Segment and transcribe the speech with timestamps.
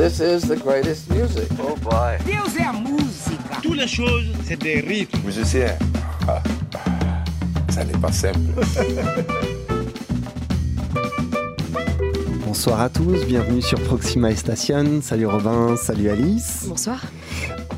[0.00, 1.46] This is the greatest music.
[1.60, 2.16] Oh boy.
[2.24, 3.60] Deus é a música.
[3.62, 5.20] Toutes les choses, c'est des rythmes.
[5.26, 5.76] Musicien,
[6.26, 6.42] ah,
[7.68, 8.38] ça n'est pas simple.
[12.46, 15.02] Bonsoir à tous, bienvenue sur Proxima Station.
[15.02, 16.64] Salut Robin, salut Alice.
[16.66, 17.02] Bonsoir.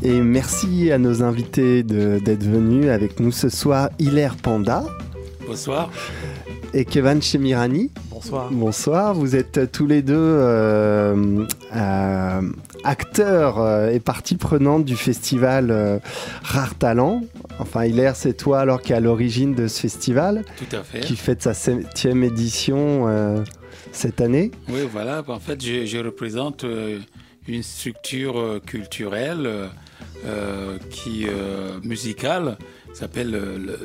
[0.05, 3.91] Et merci à nos invités d'être venus avec nous ce soir.
[3.99, 4.85] Hilaire Panda
[5.45, 5.91] Bonsoir.
[6.73, 7.91] et Kevin Chemirani.
[8.23, 8.49] Bonsoir.
[8.53, 11.45] Bonsoir, vous êtes tous les deux euh,
[11.75, 12.41] euh,
[12.85, 15.99] acteurs euh, et partie prenante du festival euh,
[16.45, 17.23] Rare Talent.
[17.59, 21.01] Enfin, Hilaire, c'est toi alors qui est à l'origine de ce festival, Tout à fait.
[21.01, 23.43] qui fête sa septième édition euh,
[23.91, 24.53] cette année.
[24.69, 25.25] Oui, voilà.
[25.27, 27.01] En fait, je, je représente euh,
[27.49, 29.49] une structure culturelle
[30.91, 32.57] qui euh, musicale
[32.95, 33.77] s'appelle euh,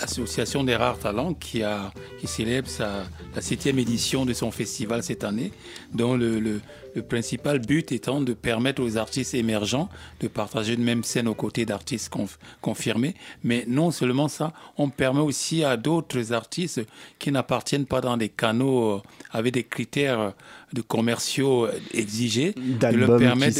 [0.00, 3.04] l'Association des rares talents qui a qui célèbre sa
[3.34, 5.52] la septième édition de son festival cette année,
[5.92, 6.60] dont le, le-
[6.94, 9.88] le principal but étant de permettre aux artistes émergents
[10.20, 13.14] de partager une même scène aux côtés d'artistes conf- confirmés.
[13.42, 16.82] Mais non seulement ça, on permet aussi à d'autres artistes
[17.18, 20.34] qui n'appartiennent pas dans des canaux euh, avec des critères
[20.74, 22.52] de commerciaux exigés,
[22.92, 23.58] de leur permettre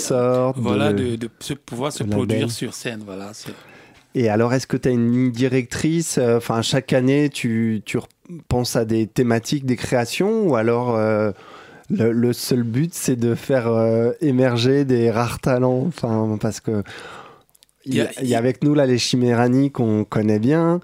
[0.58, 3.02] voilà, de- de, pouvoir se produire sur scène.
[3.02, 3.32] Voilà,
[4.14, 7.98] Et alors, est-ce que tu as une ligne directrice euh, Enfin, chaque année, tu, tu
[8.48, 11.32] penses à des thématiques, des créations Ou alors, euh,
[11.90, 15.84] le, le seul but, c'est de faire euh, émerger des rares talents?
[15.88, 16.82] Enfin, parce que.
[17.84, 20.78] Il y, a, il y a avec nous là les Chimérani qu'on connaît bien.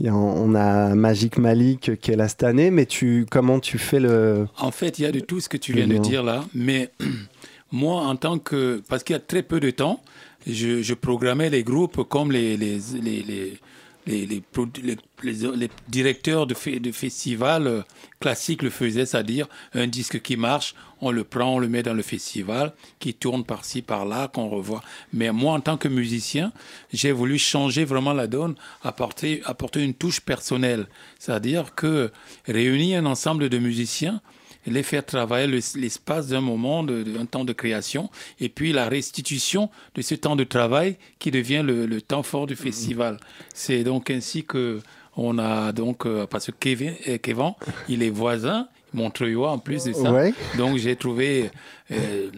[0.00, 3.60] Il y a- on a Magic Malik qui est là cette année, mais tu, comment
[3.60, 4.46] tu fais le.
[4.58, 6.88] En fait, il y a de tout ce que tu viens de dire là, mais
[7.72, 8.80] moi, en tant que.
[8.88, 10.00] Parce qu'il y a très peu de temps,
[10.46, 13.58] je, programmais les groupes comme les, les, les, les,
[14.06, 17.84] les, directeurs de, de festivals
[18.20, 21.94] classiques le faisaient, c'est-à-dire un disque qui marche, on le prend, on le met dans
[21.94, 24.82] le festival, qui tourne par-ci, par-là, qu'on revoit.
[25.12, 26.52] Mais moi, en tant que musicien,
[26.92, 30.86] j'ai voulu changer vraiment la donne, apporter, apporter une touche personnelle.
[31.18, 32.10] C'est-à-dire que
[32.46, 34.20] réunir un ensemble de musiciens,
[34.68, 39.70] les faire travailler le- l'espace d'un moment, d'un temps de création, et puis la restitution
[39.94, 43.18] de ce temps de travail qui devient le, le temps fort du festival.
[43.54, 44.80] C'est donc ainsi que
[45.16, 47.52] on a donc euh, parce que Kevin, euh, Kevin,
[47.88, 48.68] il est voisin.
[48.94, 50.12] Montreuillois en plus de ça.
[50.12, 50.32] Ouais.
[50.56, 51.50] Donc j'ai trouvé
[51.90, 52.30] euh,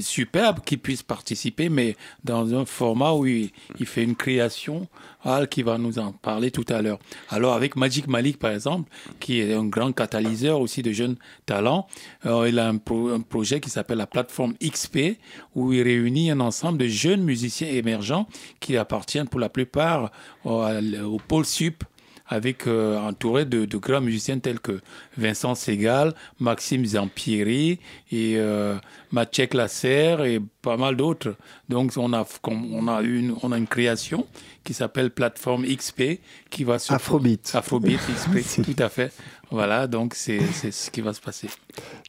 [0.00, 4.86] superbe qu'il puisse participer, mais dans un format où il, il fait une création,
[5.24, 6.98] Al qui va nous en parler tout à l'heure.
[7.30, 8.90] Alors avec Magic Malik par exemple,
[9.20, 11.16] qui est un grand catalyseur aussi de jeunes
[11.46, 11.86] talents,
[12.26, 15.18] euh, il a un, pro- un projet qui s'appelle la plateforme XP,
[15.54, 18.26] où il réunit un ensemble de jeunes musiciens émergents
[18.60, 20.10] qui appartiennent pour la plupart
[20.44, 21.82] au, au pôle sup
[22.28, 24.80] avec euh, entouré de, de grands musiciens tels que
[25.16, 27.78] Vincent Segal, Maxime Zampieri
[28.10, 28.76] et euh,
[29.12, 31.36] Maciek Lasserre et pas mal d'autres.
[31.68, 34.26] Donc on a on a une on a une création
[34.64, 36.20] qui s'appelle plateforme XP
[36.50, 37.52] qui va se Afrobeat.
[37.54, 39.12] Afrobeat XP tout à fait.
[39.50, 41.48] Voilà, donc c'est c'est ce qui va se passer.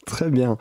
[0.05, 0.57] Très bien.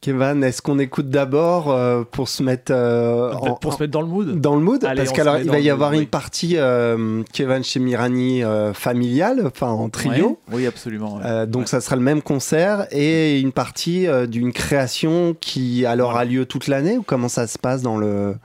[0.00, 4.00] Kevin, est-ce qu'on écoute d'abord euh, pour se mettre euh, en- pour se mettre dans
[4.00, 4.40] le mood.
[4.40, 6.06] dans le mood Allez, parce qu'alors il va y avoir mood, une oui.
[6.06, 8.42] partie euh, Kevin chez Mirani
[8.74, 10.38] familiale, enfin en trio.
[10.48, 11.16] Ouais, Oui, absolument.
[11.16, 11.46] ouais.
[11.48, 11.66] Donc Ouais.
[11.66, 16.68] ça sera le même concert et une partie d'une création qui alors a lieu toute
[16.68, 18.36] l'année ou comment ça se passe dans le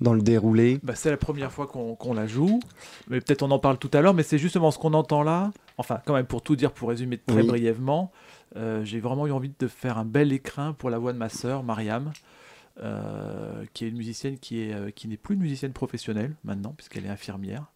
[0.00, 0.80] dans le déroulé?
[0.82, 2.60] Bah, c'est la première fois qu'on la joue,
[3.08, 5.50] mais peut-être on en parle tout à l'heure, mais c'est justement ce qu'on entend là.
[5.76, 7.46] Enfin, quand même, pour tout dire, pour résumer très Oui.
[7.46, 8.10] brièvement,
[8.56, 11.28] euh, j'ai vraiment eu envie de faire un bel écrin pour la voix de ma
[11.28, 12.12] sœur, Mariam,
[12.80, 16.72] euh, qui est une musicienne qui est euh, qui n'est plus une musicienne professionnelle maintenant,
[16.76, 17.66] puisqu'elle est infirmière.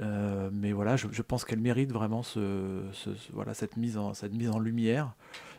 [0.00, 2.82] Mais voilà, je, pense qu'elle mérite vraiment ce,
[3.32, 5.12] voilà, cette, mise en, cette mise en lumière.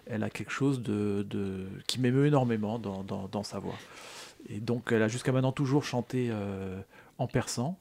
[0.07, 3.75] Elle a quelque chose de, de- qui m'émeut énormément dans, dans- dans sa voix.
[4.49, 6.31] Et donc, elle a jusqu'à maintenant toujours chanté
[7.19, 7.77] en persan,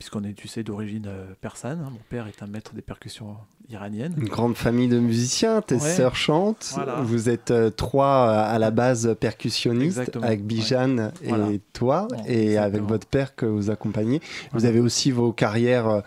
[0.00, 1.78] puisqu'on est, tu sais, d'origine euh, persane.
[1.84, 1.90] hein.
[1.92, 3.36] Mon père est un maître des percussions
[3.68, 4.14] iraniennes.
[4.16, 5.80] Une grande famille de musiciens, tes Ouais.
[5.80, 7.02] sœurs chantent, Voilà.
[7.02, 11.46] vous êtes euh, trois euh, à la base percussionnistes Exactement, avec Bijan et Voilà.
[11.74, 12.64] toi et exactement.
[12.64, 14.22] avec votre père que vous accompagnez.
[14.54, 16.00] Vous avez aussi vos carrières euh,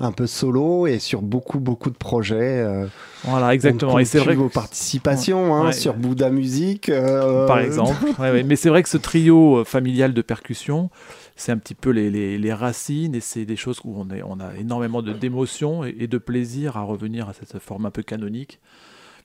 [0.00, 2.58] un peu solo et sur beaucoup beaucoup de projets.
[2.60, 2.86] euh,
[3.22, 3.98] Voilà, exactement.
[4.00, 5.72] Et c'est vrai vos que- participations hein, Ouais.
[5.72, 6.88] sur Bouddha Musique.
[6.88, 7.94] euh, par exemple.
[8.18, 8.42] Ouais, ouais.
[8.42, 10.90] Mais c'est vrai que ce trio familial de percussion,
[11.36, 14.56] c'est un petit peu les, racines et c'est des choses où on, est, on a
[14.56, 18.60] énormément d'émotions et, et de plaisir à revenir à cette forme un peu canonique.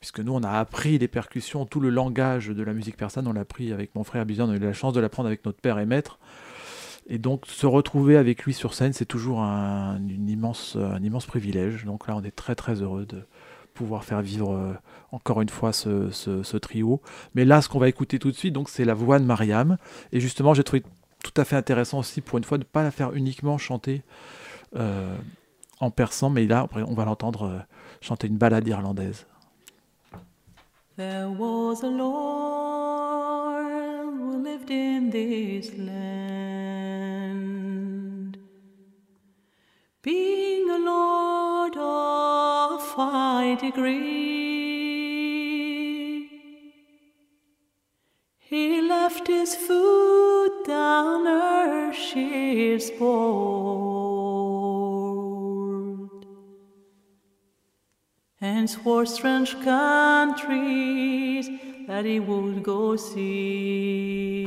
[0.02, 3.34] Puisque nous, on a appris les percussions, tout le langage de la musique persane, on
[3.34, 5.60] l'a appris avec mon frère Bizan, on a eu la chance de l'apprendre avec notre
[5.60, 6.18] père et maître.
[7.08, 10.76] Et donc, se retrouver avec lui sur scène, c'est toujours un, immense,
[11.28, 11.86] privilège.
[11.86, 13.22] Donc là, on est très très heureux de
[13.76, 14.74] pouvoir faire vivre euh,
[15.12, 17.00] encore une fois ce trio.
[17.36, 19.78] Mais là, ce qu'on va écouter tout de suite, donc c'est la voix de Mariam.
[20.12, 20.84] Et justement, j'ai trouvé
[21.24, 24.04] tout à fait intéressant aussi pour une fois de ne pas la faire uniquement chanter
[24.76, 25.16] euh,
[25.80, 27.60] en persan, mais là, on va l'entendre euh,
[28.02, 29.26] chanter une balade irlandaise.
[30.98, 33.66] There was a Lord
[34.20, 36.82] who lived in this land.
[40.04, 43.56] Being a Lord of high
[48.52, 53.32] he left his foot down her she's board
[58.42, 61.50] and swore strange countries
[61.88, 64.46] that he would go see.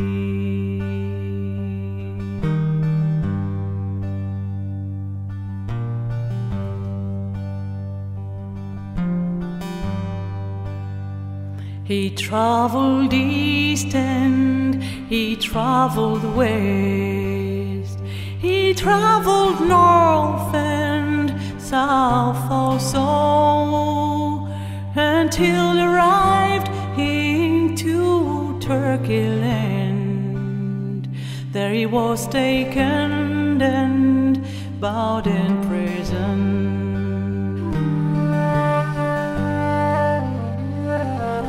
[11.94, 18.00] He traveled east and he traveled west.
[18.41, 24.49] He traveled north and south also
[24.96, 26.69] until he arrived
[26.99, 31.08] into Turkey land.
[31.52, 34.44] There he was taken and
[34.81, 36.74] bound in prison.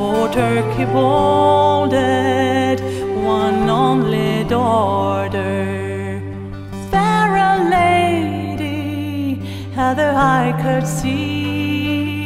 [0.07, 2.78] O Turkey bolded
[3.38, 6.22] one only daughter,
[6.92, 7.31] fair
[7.78, 9.42] lady,
[9.74, 12.25] Heather I could see.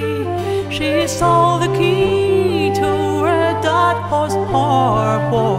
[0.69, 2.91] She saw the key to
[3.27, 5.55] her daughter's harbor,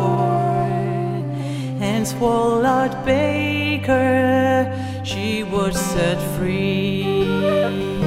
[1.80, 4.70] and swallowed Baker
[5.04, 7.99] she would set free.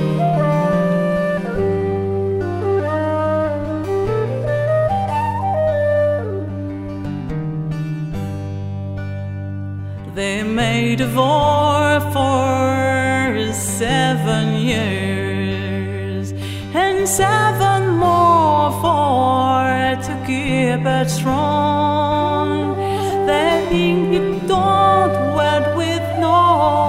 [10.15, 16.31] They made a war for seven years
[16.75, 19.63] and seven more for
[20.07, 22.77] to keep it strong.
[23.25, 26.37] They think don't wed with no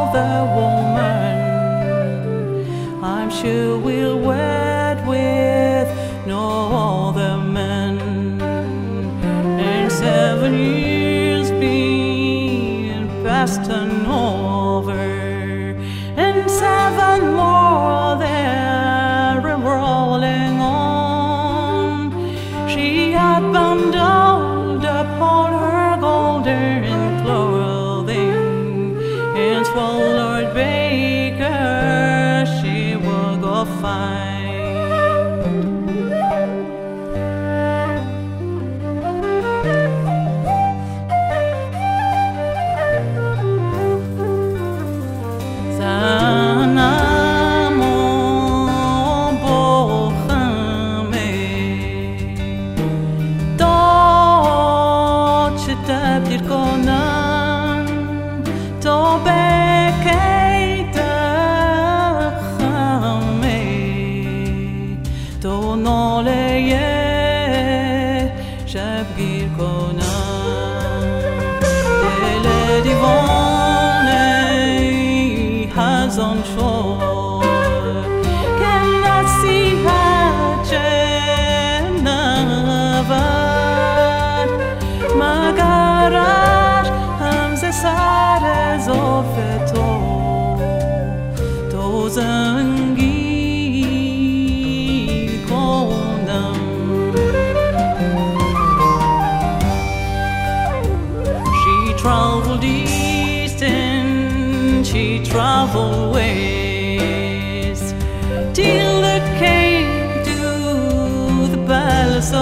[0.02, 1.36] other woman.
[3.02, 4.53] I'm sure we'll wed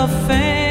[0.03, 0.62] the fame.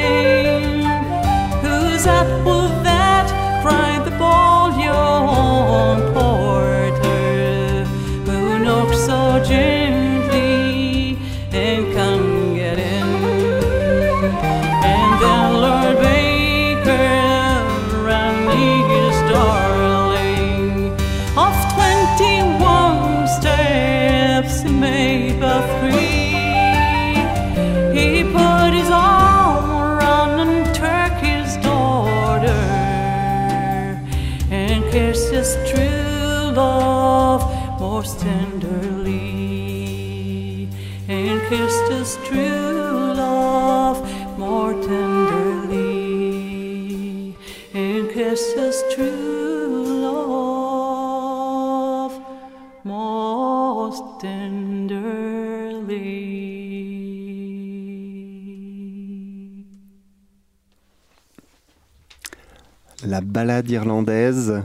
[63.32, 64.62] Balade irlandaise,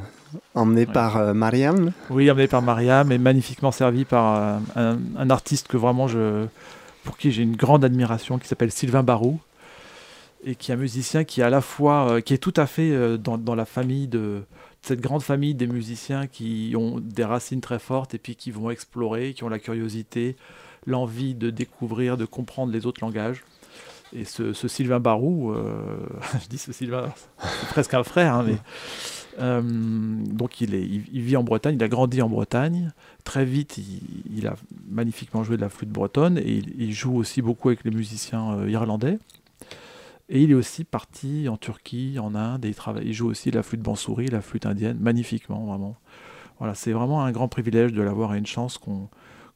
[0.54, 0.92] emmenée Ouais.
[0.92, 1.92] par euh, Mariam.
[2.10, 6.46] Oui, emmené par Mariam et magnifiquement servi par euh, un, un artiste que vraiment je,
[7.04, 9.38] pour qui j'ai une grande admiration, qui s'appelle Sylvain Barou,
[10.44, 12.66] et qui est un musicien qui est à la fois, euh, qui est tout à
[12.66, 14.42] fait euh, dans, dans la famille de
[14.82, 18.70] cette grande famille des musiciens qui ont des racines très fortes et puis qui vont
[18.70, 20.36] explorer, qui ont la curiosité,
[20.86, 23.42] l'envie de découvrir, de comprendre les autres langages.
[24.12, 25.98] Et ce, Sylvain Barou, euh,
[26.42, 28.56] je dis ce Sylvain, c'est presque un frère, hein, mais
[29.38, 32.92] euh, donc il, vit en Bretagne, il a grandi en Bretagne.
[33.24, 34.54] Très vite, il, a
[34.88, 38.70] magnifiquement joué de la flûte bretonne et il, joue aussi beaucoup avec les musiciens euh,
[38.70, 39.18] irlandais.
[40.28, 43.62] Et il est aussi parti en Turquie, en Inde, et il, joue aussi de la
[43.62, 45.96] flûte bansourie, la flûte indienne, magnifiquement, vraiment.
[46.58, 49.08] Voilà, c'est vraiment un grand privilège de l'avoir et une chance qu'on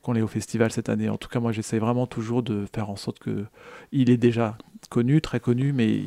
[0.02, 1.08] qu'on ait au festival cette année.
[1.08, 3.44] En tout cas, moi, j'essaie vraiment toujours de faire en sorte que
[3.92, 4.56] il est déjà
[4.88, 6.02] connu, très connu, mais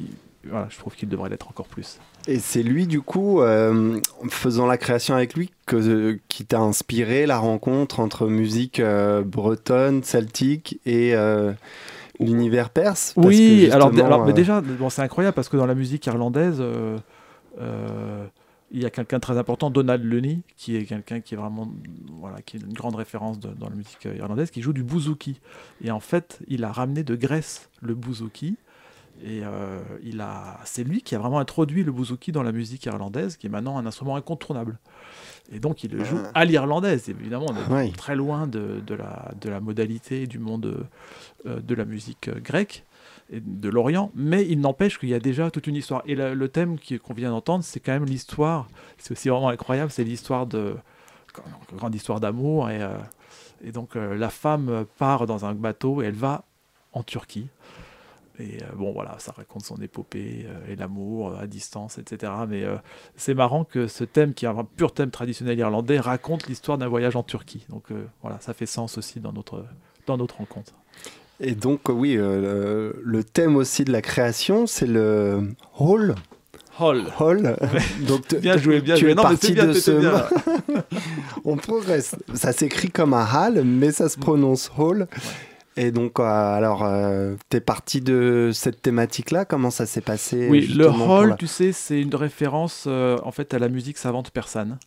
[0.50, 2.00] voilà, je trouve qu'il devrait l'être encore plus.
[2.28, 7.26] Et c'est lui, du coup, euh, faisant la création avec lui, que, qui t'a inspiré
[7.26, 11.52] la rencontre entre musique euh, bretonne, celtique et euh,
[12.20, 13.14] l'univers perse?
[13.14, 15.66] Parce Oui, que alors, justement, alors mais euh, déjà, bon, c'est incroyable parce que dans
[15.66, 16.64] la musique irlandaise,
[18.74, 21.72] il y a quelqu'un de très important, Donald Lenny, qui est quelqu'un qui est vraiment,
[22.20, 25.40] voilà, qui est une grande référence de- dans la musique irlandaise, qui joue du bouzouki.
[25.84, 28.56] Et en fait, il a ramené de Grèce le bouzouki.
[29.24, 32.84] Et euh, il a, c'est lui qui a vraiment introduit le bouzouki dans la musique
[32.86, 34.80] irlandaise, qui est maintenant un instrument incontournable.
[35.52, 37.10] Et donc, il le joue à l'irlandaise.
[37.10, 37.92] Évidemment, on est Oui.
[37.92, 40.88] très loin de, de la, de la modalité du monde
[41.46, 42.86] euh, de la musique euh, grecque
[43.42, 46.04] de l'Orient, mais il n'empêche qu'il y a déjà toute une histoire.
[46.06, 50.04] Et le, thème qu'on vient d'entendre, c'est quand même l'histoire, c'est aussi vraiment incroyable, c'est
[50.04, 50.76] l'histoire de,
[51.76, 52.98] grande histoire d'amour, et, euh,
[53.72, 56.44] donc euh, la femme part dans un bateau et elle va
[56.92, 57.48] en Turquie.
[58.40, 62.32] Et euh, bon, voilà, ça raconte son épopée et l'amour à distance, etc.
[62.48, 62.64] Mais
[63.16, 66.88] c'est marrant que ce thème, qui est un pur thème traditionnel irlandais, raconte l'histoire d'un
[66.88, 67.66] voyage en Turquie.
[67.70, 67.86] Donc
[68.22, 69.66] voilà, ça fait sens aussi dans notre,
[70.08, 70.74] dans notre rencontre.
[71.46, 76.16] Et donc, oui, euh, le, thème aussi de la création, c'est le hall.
[76.80, 77.04] Hall.
[77.20, 77.58] Hall.
[78.08, 79.12] donc, te- Bien joué, bien tu joué.
[79.12, 80.24] es Non, parti bien, de ce bien.
[81.46, 82.16] On progresse.
[82.34, 85.08] Ça s'écrit comme un hall, mais ça se prononce hall.
[85.76, 89.44] Et donc, euh, alors, euh, t'es parti de cette thématique-là?
[89.46, 93.32] Comment ça s'est passé Oui, le hall, la- tu sais, c'est une référence euh, en
[93.32, 94.78] fait à la musique savante persane,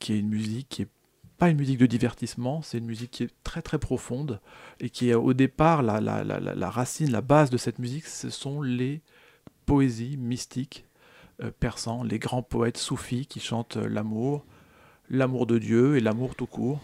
[0.00, 0.88] qui est une musique qui est
[1.44, 4.40] pas une musique de divertissement, c'est une musique qui est très très profonde
[4.80, 8.06] et qui est au départ la, la, la, la- racine, la base de cette musique,
[8.06, 9.02] ce sont les
[9.66, 10.86] poésies mystiques
[11.42, 14.46] euh, persans, les grands poètes soufis qui chantent euh, l'amour,
[15.10, 16.80] l'amour de Dieu et l'amour tout court.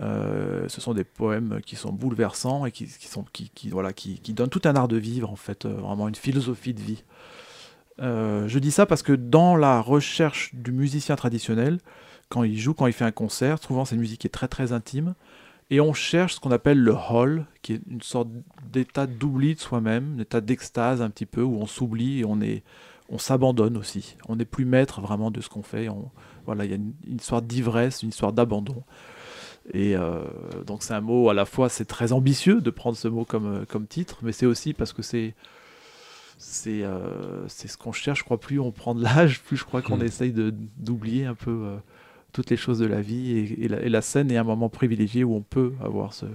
[0.00, 4.48] Euh, ce sont des poèmes qui sont bouleversants et qui, sont, qui, voilà, qui, donnent
[4.48, 7.04] tout un art de vivre, en fait, vraiment une philosophie de vie.
[7.98, 11.78] Je dis ça parce que dans la recherche du musicien traditionnel,
[12.30, 14.48] quand il joue, quand il fait un concert, souvent c'est une musique qui est très
[14.48, 15.14] très intime,
[15.68, 18.28] et on cherche ce qu'on appelle le hall, qui est une sorte
[18.72, 22.40] d'état d'oubli de soi-même, un état d'extase un petit peu, où on s'oublie et on
[22.40, 22.64] est,
[23.08, 24.16] on s'abandonne aussi.
[24.28, 25.88] On n'est plus maître vraiment de ce qu'on fait.
[25.88, 26.10] On,
[26.46, 28.82] voilà, il y a une, une histoire d'ivresse, une histoire d'abandon.
[29.72, 30.24] Et euh,
[30.66, 33.46] donc c'est un mot à la fois, c'est très ambitieux de prendre ce mot comme,
[33.46, 35.34] euh, comme titre, mais c'est aussi parce que c'est
[36.38, 38.20] c'est euh, c'est ce qu'on cherche.
[38.20, 40.02] Je crois plus on prend de l'âge, plus je crois qu'on Mm.
[40.02, 41.76] essaye de d'oublier un peu euh,
[42.32, 43.32] toutes les choses de la vie.
[43.38, 46.26] Et, et la, et la scène est un moment privilégié où on peut avoir ce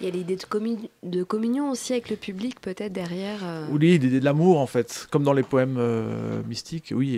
[0.00, 3.40] Il y a l'idée de, commu- de communion aussi avec le public, peut-être derrière.
[3.42, 6.92] euh, oui l'idée de l'amour en fait, comme dans les poèmes euh, mystiques.
[6.94, 7.14] Oui,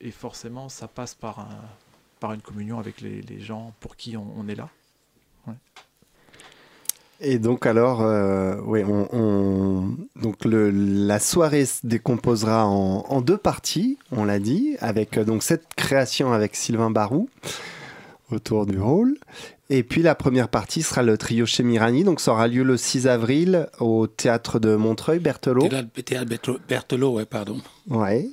[0.00, 1.48] et, forcément ça passe par un
[2.20, 4.68] par une communion avec les, les gens pour qui on, on est là.
[7.20, 13.20] Et donc alors, euh, oui, on, on- donc le, la soirée se décomposera en, en
[13.20, 17.28] deux parties, on l'a dit, avec euh, donc cette création avec Sylvain Barou
[18.30, 19.16] autour du hall.
[19.70, 22.76] Et puis la première partie sera le trio chez Mirani, donc ça aura lieu le
[22.76, 25.68] 6 avril au théâtre de Montreuil, Berthelot.
[25.68, 27.56] Théâtre Théâtre Berthelot- ouais, pardon.
[27.88, 28.28] Ouais.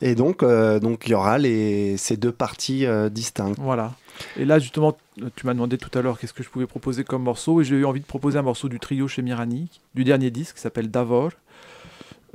[0.00, 3.58] Et donc, euh, donc il y aura les, ces deux parties euh, distinctes.
[3.60, 3.92] Voilà.
[4.36, 4.96] Et là, justement,
[5.36, 7.76] tu m'as demandé tout à l'heure qu'est-ce que je pouvais proposer comme morceau, et j'ai
[7.76, 10.90] eu envie de proposer un morceau du trio chez Mirani, du dernier disque, qui s'appelle
[10.90, 11.32] Davor,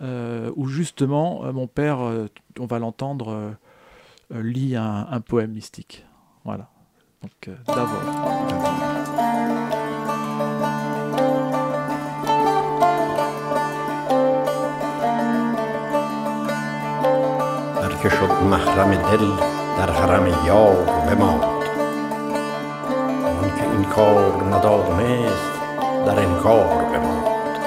[0.01, 2.27] euh, où justement, euh, mon père, euh,
[2.59, 3.55] on va l'entendre,
[4.31, 6.05] lit un, poème mystique.
[6.43, 6.69] Voilà.
[7.21, 8.01] Donc, Davor.
[23.75, 25.53] این کار ندانست
[26.05, 27.57] در انکار بماند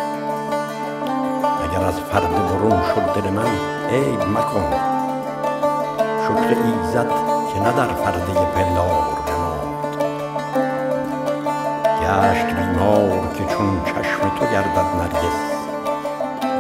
[1.65, 3.51] اگر از پرده برون شد دل من
[3.91, 4.73] عیب مکن
[6.25, 7.11] شکر ایزد
[7.55, 9.97] که نه در پرده پندار بماند
[12.03, 15.59] گشت بیمار که چون چشم تو گردد نرگس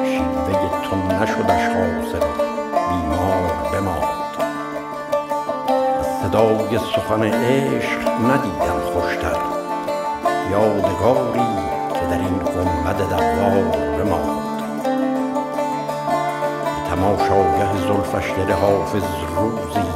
[0.04, 2.26] شیوه تو نشدش حاصل
[2.88, 4.18] بیمار بماند
[6.00, 8.87] از صدای سخن عشق ندیدم
[10.50, 11.48] یادگاری
[11.94, 13.64] که در این گنبد دوار
[13.98, 14.48] بماند.
[16.74, 19.02] به تماشاگه زلفش دل حافظ
[19.36, 19.88] روزی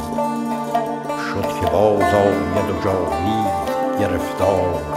[1.29, 4.92] شد که باز آید و جاوید گرفتار.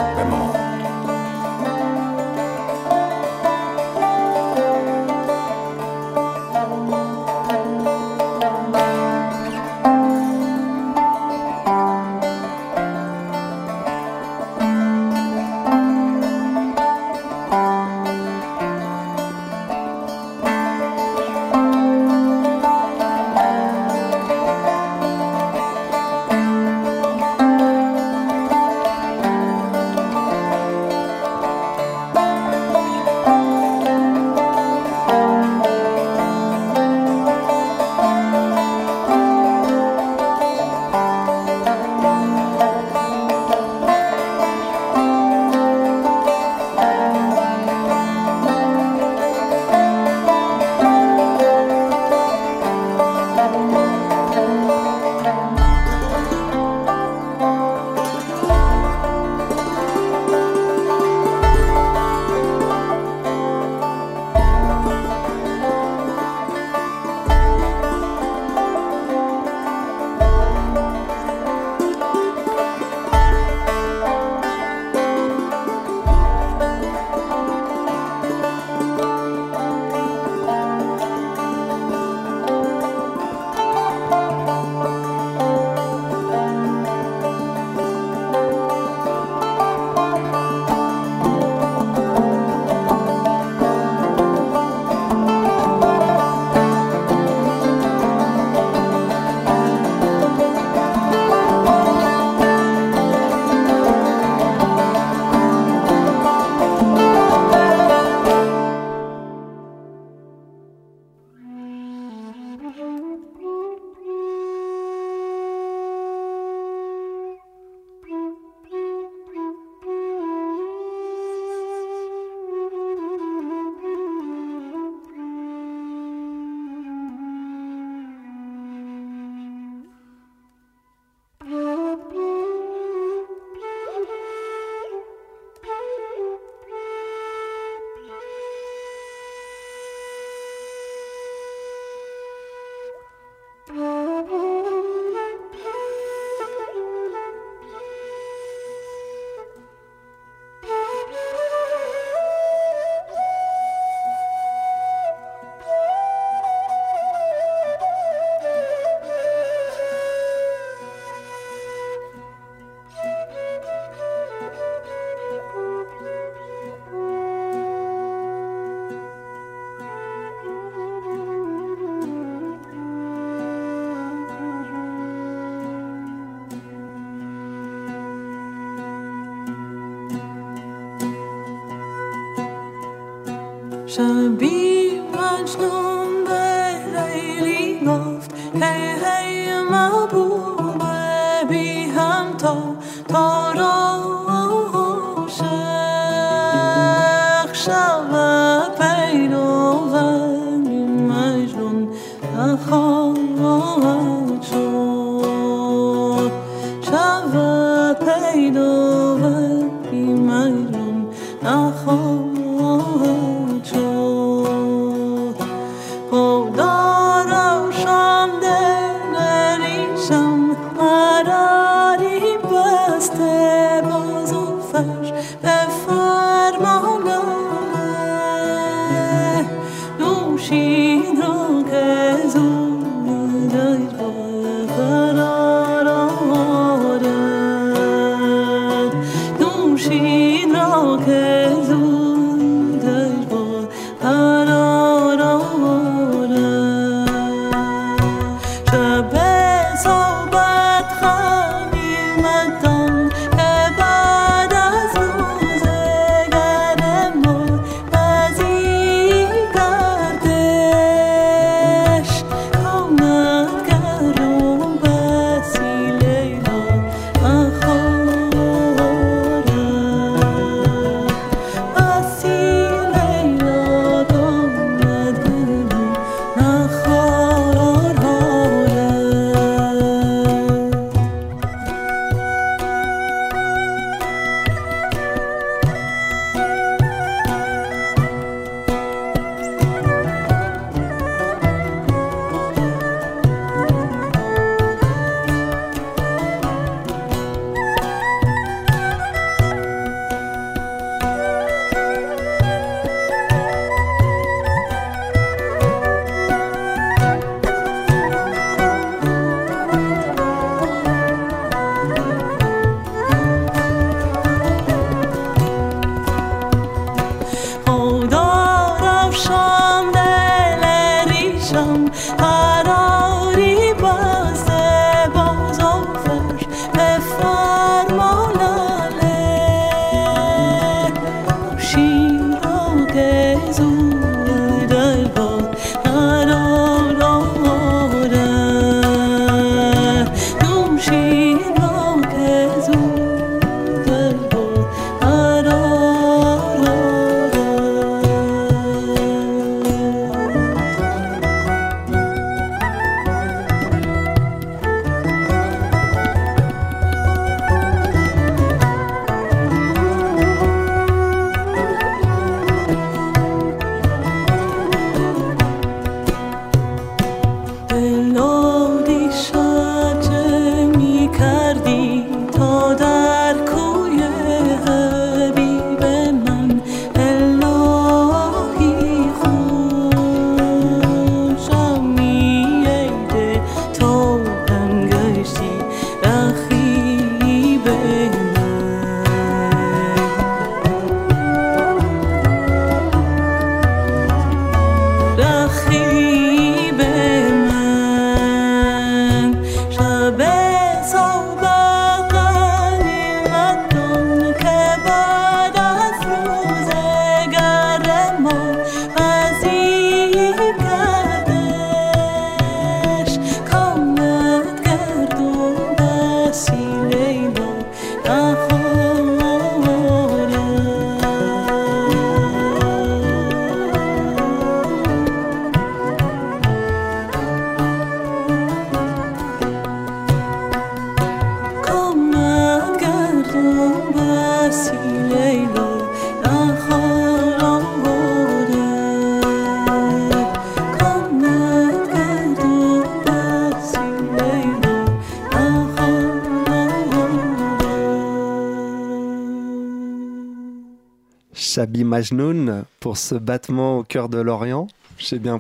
[451.57, 454.69] Shabi Majnoun pour ce battement au cœur de l'Orient.
[454.99, 455.39] J'ai bien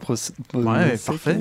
[0.55, 1.37] Ouais, parfait.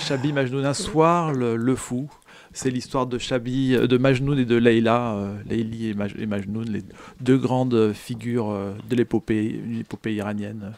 [0.00, 2.10] Chabi Majnoun, un soir, le, fou.
[2.52, 6.68] C'est l'histoire de Chabi, de Majnoun et de Leïla, euh, Leïli et, Maj- et Majnoun,
[6.68, 6.82] les
[7.22, 10.72] deux grandes figures euh, de l'épopée, une épopée iranienne.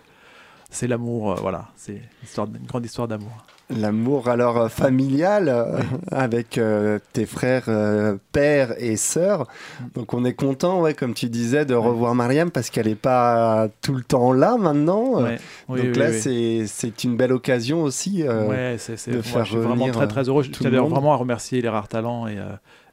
[0.70, 2.00] C'est l'amour, euh, voilà, c'est
[2.38, 3.44] une grande histoire d'amour.
[3.76, 5.80] L'amour alors euh, familial euh,
[6.10, 9.46] avec euh, tes frères, euh, pères et sœurs.
[9.94, 13.68] Donc on est content, ouais, comme tu disais, de revoir Mariam parce qu'elle n'est pas
[13.80, 15.22] tout le temps là maintenant.
[15.22, 15.38] Ouais.
[15.68, 16.66] Oui, Donc oui, là, oui.
[16.68, 18.22] c'est une belle occasion aussi.
[18.24, 20.42] ouais, c'est, c'est- de moi, faire je suis vraiment très très heureux.
[20.42, 22.36] Je tiens vraiment à remercier les Rares Talents et,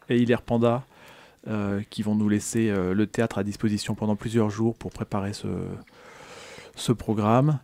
[0.09, 0.83] et Hilaire Panda
[1.89, 5.47] qui vont nous laisser le théâtre à disposition pendant plusieurs jours pour préparer ce,
[6.75, 7.59] ce programme.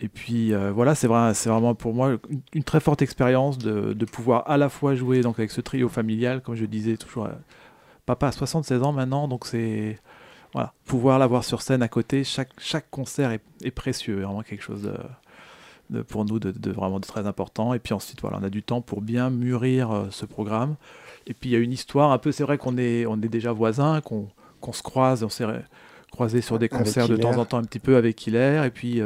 [0.00, 3.58] Et puis euh, voilà, c'est vrai, c'est vraiment pour moi une, une très forte expérience
[3.58, 6.96] de, de pouvoir à la fois jouer donc avec ce trio familial, comme je disais
[6.96, 7.32] toujours, euh,
[8.06, 9.98] papa a 76 ans maintenant, donc c'est
[10.52, 14.62] voilà, pouvoir l'avoir sur scène à côté, chaque, chaque concert est, est précieux, vraiment quelque
[14.62, 14.94] chose de,
[15.90, 17.74] de- pour nous de, de vraiment de très important.
[17.74, 20.76] Et puis ensuite, voilà, on a du temps pour bien mûrir euh, ce programme.
[21.26, 23.28] Et puis il y a une histoire un peu, c'est vrai qu'on est, on est
[23.28, 24.28] déjà voisins, qu'on
[24.72, 25.46] se croise, on s'est
[26.12, 28.64] croisé sur des concerts de temps en temps un petit peu avec Hilaire.
[28.64, 29.00] Et puis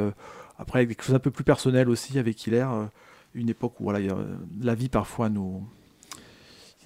[0.59, 2.71] après, avec des choses un peu plus personnelles aussi avec Hilaire.
[2.73, 2.87] euh,
[3.35, 5.66] une époque où voilà, euh, la vie parfois nous.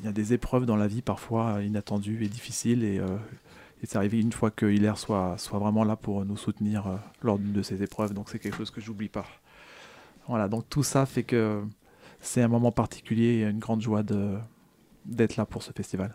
[0.01, 2.85] Il y a des épreuves dans la vie parfois inattendues et difficiles.
[2.85, 3.17] Et, euh,
[3.83, 6.97] et c'est arrivé une fois que Hilaire soit, soit vraiment là pour nous soutenir euh,
[7.23, 8.15] lors d'une de ces épreuves.
[8.15, 9.27] Donc c'est quelque chose que j'oublie pas.
[10.29, 11.63] Voilà, donc tout ça fait que
[12.21, 14.03] c'est un moment particulier et une grande joie
[15.05, 16.15] d'être là pour ce festival.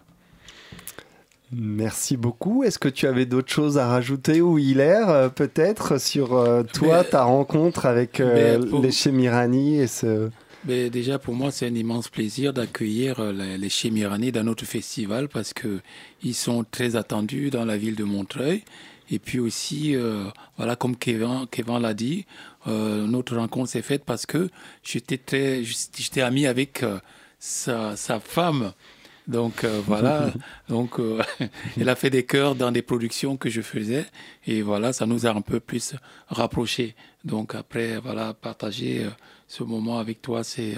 [1.52, 2.64] Merci beaucoup.
[2.64, 7.04] Est-ce que tu avais d'autres choses à rajouter ou Hilaire, euh, peut-être, sur euh, toi,
[7.04, 10.30] Mais- ta rencontre avec euh, pour- les Chemirani et ce...
[10.66, 15.30] Mais déjà, pour moi, c'est un immense plaisir d'accueillir les, les Chemirani dans notre festival
[15.30, 15.80] parce que
[16.24, 18.64] ils sont très attendus dans la ville de Montreuil.
[19.10, 20.26] Et puis aussi, euh,
[20.58, 22.26] voilà, comme Kevin, Kevin l'a dit,
[22.66, 24.50] notre rencontre s'est faite parce que
[24.84, 26.84] j'étais très, j'étais ami avec
[27.40, 28.74] sa, sa femme.
[29.28, 30.32] Donc euh, voilà,
[30.70, 31.22] donc euh,
[31.80, 34.06] elle a fait des chœurs dans des productions que je faisais
[34.46, 35.96] et voilà, ça nous a un peu plus
[36.28, 36.96] rapprochés.
[37.26, 39.10] Donc après, voilà, partager euh,
[39.48, 40.76] ce moment avec toi, c'est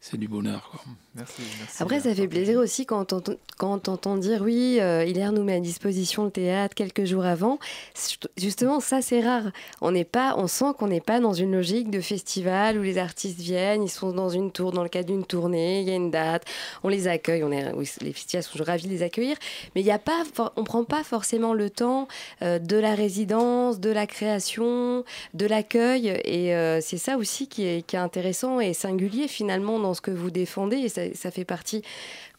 [0.00, 0.70] c'est du bonheur.
[0.70, 0.80] Quoi.
[1.16, 1.82] Merci, merci.
[1.82, 3.20] Après, ça fait plaisir aussi quand on,
[3.58, 7.24] quand on entend dire oui, euh, Hilaire nous met à disposition le théâtre quelques jours
[7.24, 7.58] avant.
[8.38, 9.50] Justement, ça c'est rare.
[9.80, 12.96] On n'est pas, on sent qu'on n'est pas dans une logique de festival où les
[12.96, 15.96] artistes viennent, ils sont dans une tour, dans le cadre d'une tournée, il y a
[15.96, 16.44] une date,
[16.84, 19.36] on les accueille, on est, oui, les festivals sont ravis de les accueillir,
[19.74, 20.22] mais il y a pas,
[20.54, 22.06] on prend pas forcément le temps
[22.42, 27.66] euh, de la résidence, de la création, de l'accueil, et euh, c'est ça aussi qui
[27.66, 31.30] est, qui est intéressant et singulier finalement dans ce que vous défendez, et ça, ça
[31.30, 31.82] fait partie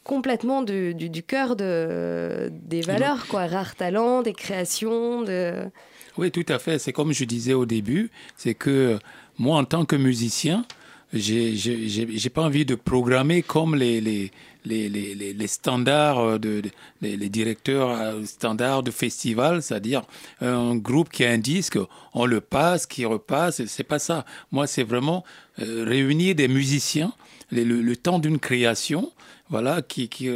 [0.04, 3.46] complètement du, du, du cœur de, des valeurs, quoi.
[3.46, 5.22] Rare talent, des créations.
[5.22, 5.70] De...
[6.18, 6.78] Oui, tout à fait.
[6.78, 8.98] C'est comme je disais au début, c'est que
[9.38, 10.64] moi, en tant que musicien,
[11.12, 14.30] j'ai pas envie de programmer comme les, les,
[14.64, 16.70] les, les, les standards de, de
[17.02, 20.02] les, les, directeurs standards de festival, c'est-à-dire
[20.40, 21.78] un groupe qui a un disque,
[22.14, 24.24] on le passe, qui repasse, c'est pas ça.
[24.52, 25.22] Moi, c'est vraiment
[25.60, 27.12] euh, réunir des musiciens,
[27.52, 29.12] le, le temps d'une création,
[29.50, 30.30] voilà, qui, qui,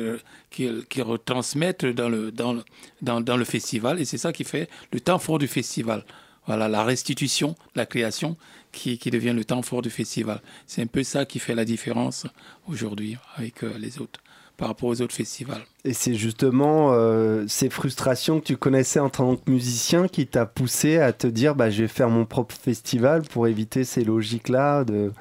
[0.50, 2.58] qui, qui, retransmettent dans le, dans,
[3.02, 4.00] dans, dans le festival.
[4.00, 6.04] Et c'est ça qui fait le temps fort du festival.
[6.46, 8.36] Voilà, la restitution, la création
[8.70, 10.40] qui, qui devient le temps fort du festival.
[10.66, 12.26] C'est un peu ça qui fait la différence
[12.68, 14.20] aujourd'hui avec euh, les autres
[14.56, 15.62] par rapport aux autres festivals.
[15.84, 20.46] Et c'est justement euh, ces frustrations que tu connaissais en tant que musicien qui t'a
[20.46, 24.84] poussé à te dire bah, je vais faire mon propre festival pour éviter ces logiques-là
[24.84, 25.12] de...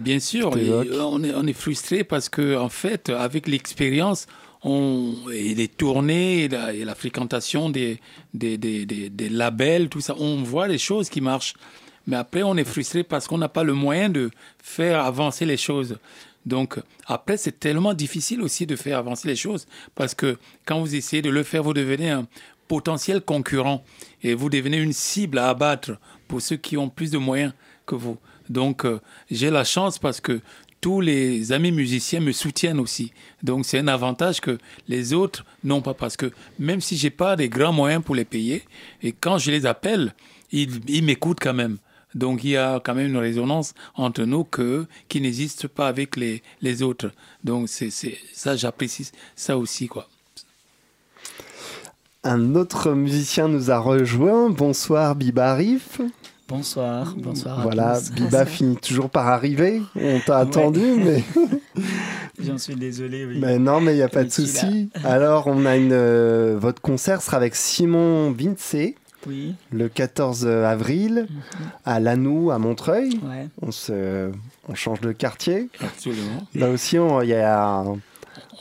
[0.00, 4.26] Bien sûr, on est, on est frustré parce que en fait, avec l'expérience,
[4.62, 8.00] on, et les tournées et la, et la fréquentation des,
[8.32, 11.54] des, des, des, des labels, tout ça, on voit les choses qui marchent.
[12.06, 14.30] Mais après, on est frustré parce qu'on n'a pas le moyen de
[14.62, 15.98] faire avancer les choses.
[16.46, 20.94] Donc, après, c'est tellement difficile aussi de faire avancer les choses parce que quand vous
[20.94, 22.26] essayez de le faire, vous devenez un
[22.68, 23.84] potentiel concurrent
[24.22, 25.92] et vous devenez une cible à abattre
[26.26, 27.52] pour ceux qui ont plus de moyens
[27.84, 28.16] que vous.
[28.50, 30.40] Donc, euh, j'ai la chance parce que
[30.80, 33.12] tous les amis musiciens me soutiennent aussi.
[33.42, 34.58] Donc, c'est un avantage que
[34.88, 38.24] les autres n'ont pas parce que même si j'ai pas des grands moyens pour les
[38.24, 38.64] payer,
[39.02, 40.14] et quand je les appelle,
[40.52, 41.78] ils, m'écoutent quand même.
[42.14, 46.16] Donc, il y a quand même une résonance entre nous que, qui n'existe pas avec
[46.16, 47.12] les, les autres.
[47.44, 50.08] Donc, c'est ça, j'apprécie ça aussi, quoi.
[52.24, 54.50] Un autre musicien nous a rejoint.
[54.50, 56.00] Bonsoir, Bibarif.
[56.50, 57.62] Bonsoir, bonsoir.
[57.62, 59.80] Voilà, Biba finit toujours par arriver.
[59.94, 60.42] On t'a ouais.
[60.42, 61.22] attendu, mais.
[62.42, 63.24] J'en suis désolé.
[63.24, 63.38] Oui.
[63.40, 64.90] Mais non, mais il n'y a pas de souci.
[65.04, 65.92] Alors, on a une.
[65.92, 68.96] Euh, votre concert sera avec Simon Vincé.
[69.28, 69.54] Oui.
[69.70, 71.64] Le 14 avril, mm -hmm.
[71.84, 73.10] à Lannou, à Montreuil.
[73.22, 73.46] Ouais.
[73.62, 74.32] On, se,
[74.68, 75.68] on change de quartier.
[75.80, 76.44] Absolument.
[76.56, 77.84] Là aussi, il y a.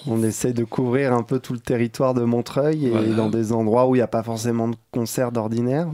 [0.06, 3.16] On essaie de couvrir un peu tout le territoire de Montreuil et voilà.
[3.16, 5.88] dans des endroits où il n'y a pas forcément de concerts d'ordinaire.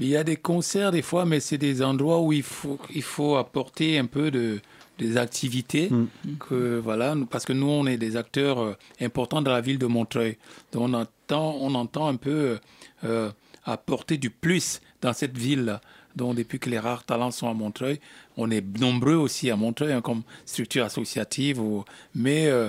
[0.00, 3.02] Il y a des concerts des fois, mais c'est des endroits où il faut, il
[3.02, 4.60] faut apporter un peu de,
[4.98, 5.88] des activités.
[5.90, 6.06] Mm.
[6.38, 9.86] Que, voilà, parce que nous, on est des acteurs euh, importants dans la ville de
[9.86, 10.36] Montreuil.
[10.72, 12.58] Donc on entend, on entend un peu
[13.04, 13.30] euh,
[13.64, 15.80] apporter du plus dans cette ville-là.
[16.16, 18.00] Donc depuis que les rares talents sont à Montreuil,
[18.36, 21.60] on est nombreux aussi à Montreuil hein, comme structure associative.
[21.60, 21.84] Ou,
[22.14, 22.68] mais euh,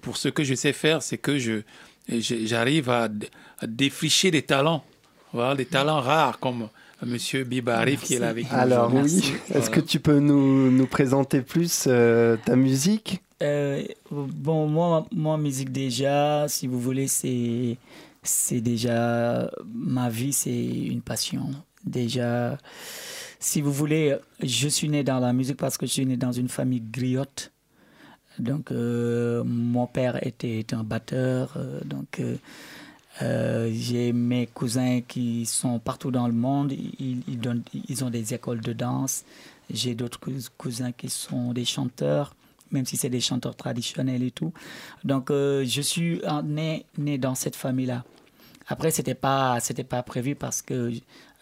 [0.00, 1.62] pour ce que je sais faire, c'est que je,
[2.08, 3.08] j'arrive à,
[3.58, 4.84] à défricher des talents
[5.32, 6.68] voilà, des talents rares comme
[7.04, 8.58] Monsieur Bibarif qui est là avec nous.
[8.58, 13.22] Alors oui, est-ce que tu peux nous, nous présenter plus euh, ta musique?
[13.42, 17.76] Euh, Bon, moi, moi, musique déjà, si vous voulez, c'est
[18.22, 21.50] c'est déjà ma vie, c'est une passion.
[21.84, 22.58] Déjà,
[23.38, 26.32] si vous voulez, je suis né dans la musique parce que je suis né dans
[26.32, 27.52] une famille griotte.
[28.40, 32.20] Donc, euh, mon père était, était un batteur, donc
[33.22, 36.72] euh, j'ai mes cousins qui sont partout dans le monde.
[36.72, 39.24] Ils, ils, donnent, ils ont des écoles de danse.
[39.70, 40.20] J'ai d'autres
[40.56, 42.34] cousins qui sont des chanteurs,
[42.70, 44.52] même si c'est des chanteurs traditionnels et tout.
[45.04, 48.04] Donc, euh, je suis né, né dans cette famille-là.
[48.68, 50.92] Après, c'était pas, pas prévu parce que,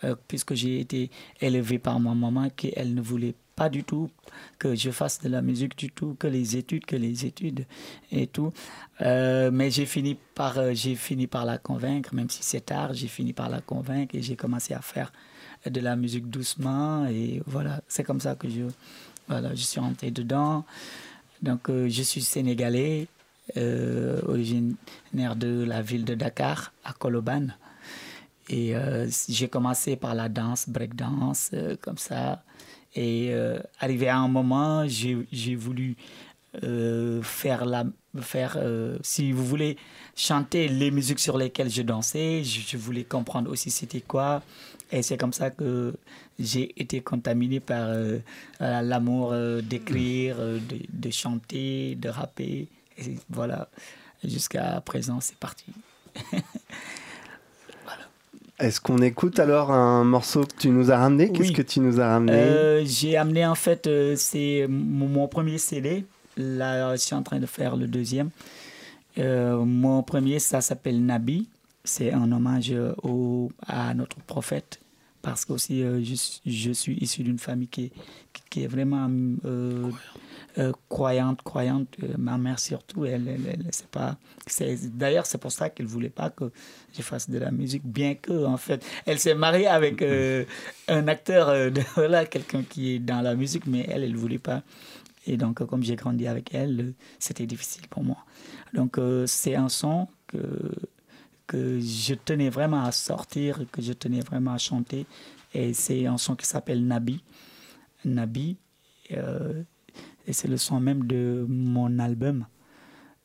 [0.04, 1.10] euh, puisque j'ai été
[1.40, 4.10] élevé par ma maman, qu'elle ne voulait pas du tout
[4.58, 7.64] que je fasse de la musique du tout, que les études, que les études
[8.12, 8.52] et tout.
[9.00, 13.08] Euh, mais j'ai fini par, euh, fini par la convaincre, même si c'est tard, j'ai
[13.08, 15.10] fini par la convaincre et j'ai commencé à faire
[15.64, 18.64] de la musique doucement et voilà, c'est comme ça que je,
[19.26, 20.64] voilà, je suis rentré dedans.
[21.42, 23.08] Donc euh, je suis sénégalais,
[24.26, 27.46] originaire de la ville de Dakar, à Koloban.
[28.48, 28.74] Et
[29.28, 32.42] j'ai commencé par la danse, breakdance, comme ça.
[32.96, 35.96] Et euh, arrivé à un moment, j'ai voulu
[36.64, 37.84] euh, faire la,
[38.22, 39.76] faire, euh, si vous voulez
[40.16, 44.42] chanter les musiques sur lesquelles je dansais, je, voulais comprendre aussi c'était quoi.
[44.90, 45.94] Et c'est comme ça que
[46.38, 47.90] j'ai été contaminé par
[48.60, 52.68] l'amour d'écrire, de, de chanter, de rapper.
[52.96, 53.68] Et voilà,
[54.24, 55.66] jusqu'à présent, c'est parti.
[58.58, 61.30] Est-ce qu'on écoute alors un morceau que tu nous as ramené?
[61.30, 61.54] Qu'est-ce Oui.
[61.54, 62.32] que tu nous as ramené?
[62.32, 66.06] Euh, j'ai amené en fait, euh, c'est mon, mon premier CD.
[66.38, 68.30] Là, je suis en train de faire le deuxième.
[69.18, 71.48] Euh, mon premier, ça s'appelle Nabi.
[71.84, 74.80] C'est un hommage au, à notre prophète.
[75.26, 77.92] Parce que aussi, euh, je, suis- je suis issu d'une famille qui est,
[78.48, 79.10] qui est vraiment
[79.44, 79.90] euh,
[80.58, 81.96] euh, croyante, croyante.
[82.16, 84.16] Ma mère surtout, elle, elle, elle- c'est pas.
[84.94, 86.52] D'ailleurs, c'est pour ça qu'elle voulait pas que
[86.96, 90.00] je fasse de la musique, bien que en fait, elle s'est mariée avec
[90.88, 94.62] un acteur, de- voilà, quelqu'un qui est dans la musique, mais elle, elle voulait pas.
[95.26, 98.18] Et donc, comme j'ai grandi avec elle, c'était difficile pour moi.
[98.74, 100.38] Donc, c'est un son que
[101.46, 105.06] que je tenais vraiment à sortir, que je tenais vraiment à chanter.
[105.54, 107.22] Et c'est un son qui s'appelle Nabi.
[108.04, 108.56] Nabi.
[109.12, 109.62] euh,
[110.26, 112.46] et c'est le son même de mon album.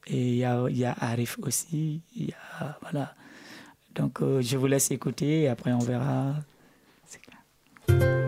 [0.08, 2.02] Et il y a, y a Arif aussi.
[2.16, 3.16] Y a, voilà.
[3.96, 6.36] Donc euh, je vous laisse écouter et après on verra.
[7.06, 8.21] C'est clair.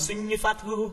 [0.00, 0.92] sing phát hưu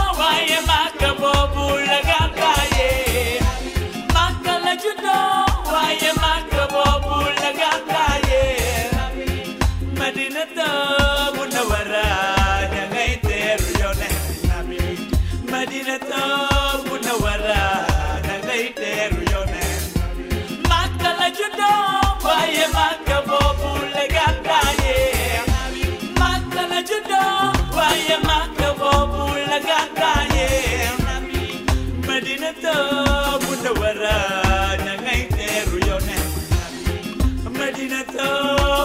[0.17, 0.81] Why am I?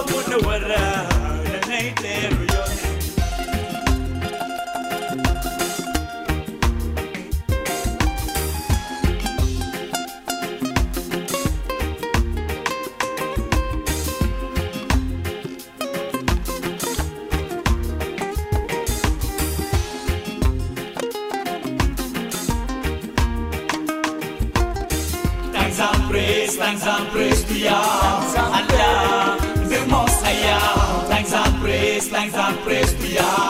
[0.08, 1.15] munawara
[27.58, 28.36] Hallelujah,
[29.88, 31.08] Hallelujah.
[31.08, 33.45] Thanks and praise, thanks and praise to Yah.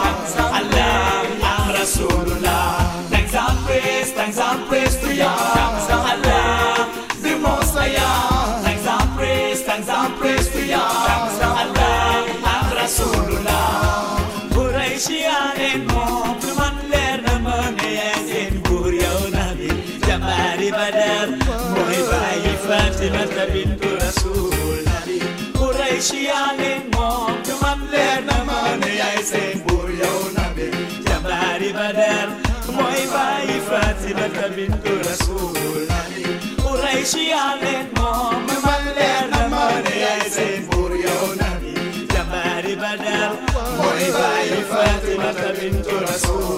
[44.67, 46.56] Fatima Tabintu Rasul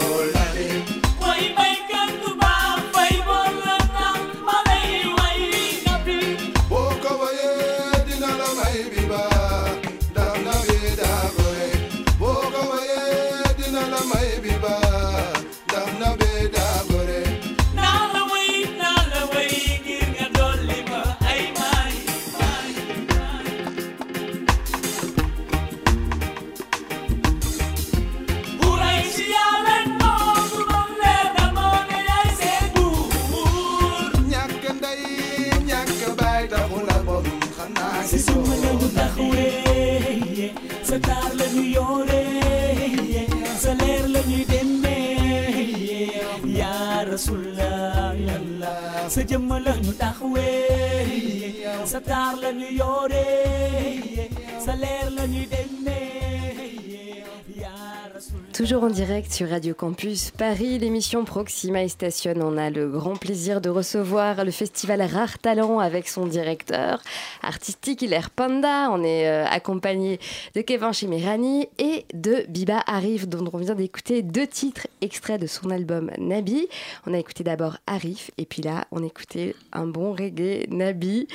[58.51, 62.33] Toujours en direct sur Radio Campus Paris, l'émission Proxima et Station.
[62.41, 67.01] On a le grand plaisir de recevoir le festival Rare Talent avec son directeur
[67.41, 68.89] artistique Hilaire Panda.
[68.91, 70.19] On est euh, accompagné
[70.55, 75.47] de Kevin Chimirani et de Biba Arif, dont on vient d'écouter deux titres extraits de
[75.47, 76.67] son album Nabi.
[77.05, 81.27] On a écouté d'abord Arif et puis là, on écoutait un bon reggae Nabi.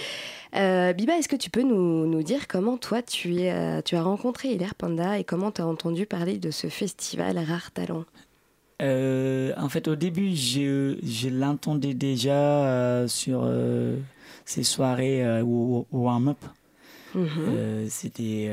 [0.57, 3.97] Euh, Biba, est-ce que tu peux nous, nous dire comment toi tu, es, euh, tu
[3.97, 8.05] as rencontré Hilaire Panda et comment tu as entendu parler de ce festival Rare Talent?
[8.83, 13.97] Euh, en fait, au début, je, je l'entendais déjà euh, sur euh,
[14.45, 16.39] ces soirées au, au warm-up.
[17.15, 17.89] Mhm.
[17.89, 18.51] C'était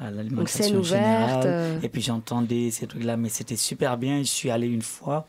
[0.00, 0.84] à l'alimentation ouverte.
[0.86, 1.42] générale.
[1.46, 4.18] euh, Et puis j'entendais ces trucs-là, mais c'était super bien.
[4.18, 5.28] Je suis allé une fois.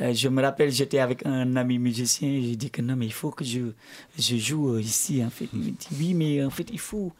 [0.00, 2.28] Euh, je me rappelle, j'étais avec un ami musicien.
[2.42, 3.60] J'ai dit que non, mais il faut que je,
[4.18, 5.22] je joue ici.
[5.24, 7.12] En fait, il me dit oui, mais en fait, il faut,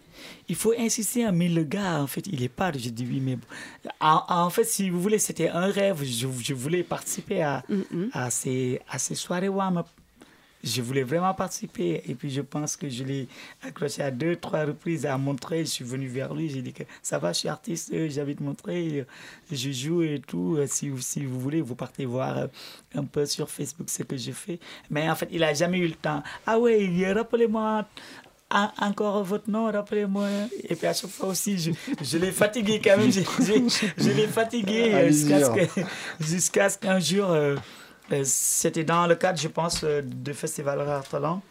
[0.48, 1.30] il faut insister.
[1.32, 2.72] Mais le gars, en fait, il est pas.
[2.72, 3.46] Je dis oui, mais bon.
[4.00, 6.02] en, en fait, si vous voulez, c'était un rêve.
[6.04, 7.64] Je, je voulais participer à,
[8.12, 9.48] à ces, à ces soirées.
[10.62, 12.02] Je voulais vraiment participer.
[12.06, 13.28] Et puis, je pense que je l'ai
[13.62, 15.60] accroché à deux, trois reprises à Montreuil.
[15.60, 16.50] Je suis venu vers lui.
[16.50, 19.04] J'ai dit que ça va, je suis artiste, euh, j'habite Montreuil, euh,
[19.50, 20.56] je joue et tout.
[20.58, 22.48] Euh, Si, vous- si vous voulez, vous partez voir
[22.94, 24.58] un peu sur Facebook ce que je fais.
[24.90, 26.22] Mais en fait, il n'a jamais eu le temps.
[26.46, 27.86] Ah ouais, il- rappelez-moi
[28.52, 30.28] en- encore votre nom, rappelez-moi.
[30.68, 31.70] Et puis à chaque fois aussi, je,
[32.02, 33.10] je l'ai fatigué quand même.
[33.10, 34.92] Je, je- je l'ai fatigué
[36.20, 37.56] jusqu'à ce qu'un jour, euh,
[38.24, 41.42] c'était dans le cadre, je pense, euh, de Festival Rare Talent.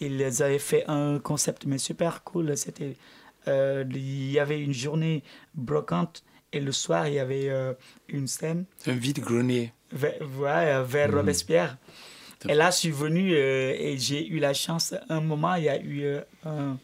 [0.00, 2.56] Ils avaient fait un concept, mais super cool.
[2.56, 2.96] C'était,
[3.48, 5.22] euh, il y avait une journée
[5.54, 7.72] brocante et le soir, il y avait euh,
[8.08, 9.72] une scène C'est un vide-grenier.
[9.92, 11.76] vers, ouais, euh, vers Robespierre.
[12.48, 14.94] Et là, je suis venu euh, et j'ai eu la chance.
[15.08, 16.78] Un moment, il y a eu euh, un,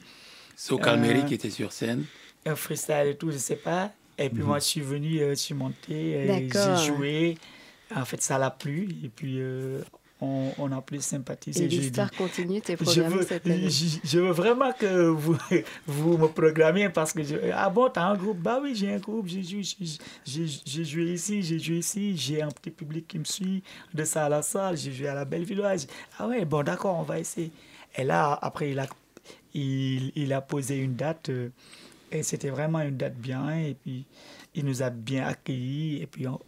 [0.82, 2.04] Calméry Euh, qui était sur scène.
[2.44, 3.92] un freestyle et tout, je sais pas.
[4.18, 7.38] Et puis moi, je suis venu, euh, je suis monté, j'ai joué.
[7.96, 8.88] En fait, ça l'a plu.
[9.04, 9.80] Et puis, euh,
[10.20, 11.64] on, on a plus sympathisé.
[11.64, 13.68] Et l'histoire continue, t'es veux, cette année.
[13.68, 15.36] je, je veux vraiment que vous,
[15.86, 18.38] vous me programmiez parce que je, ah bon t'as un groupe?
[18.38, 23.06] Bah oui j'ai un groupe j'ai joué ici j'ai joué ici j'ai un petit public
[23.08, 25.86] qui me suit de salle à salle j'ai joué à la Bellevilloise
[26.18, 27.50] ah ouais bon d'accord on va essayer
[27.96, 28.86] et là après il a
[29.52, 31.50] il, il a posé une date euh,
[32.10, 34.04] et c'était vraiment une date bien et puis
[34.54, 36.40] il nous a bien accueillis et puis on-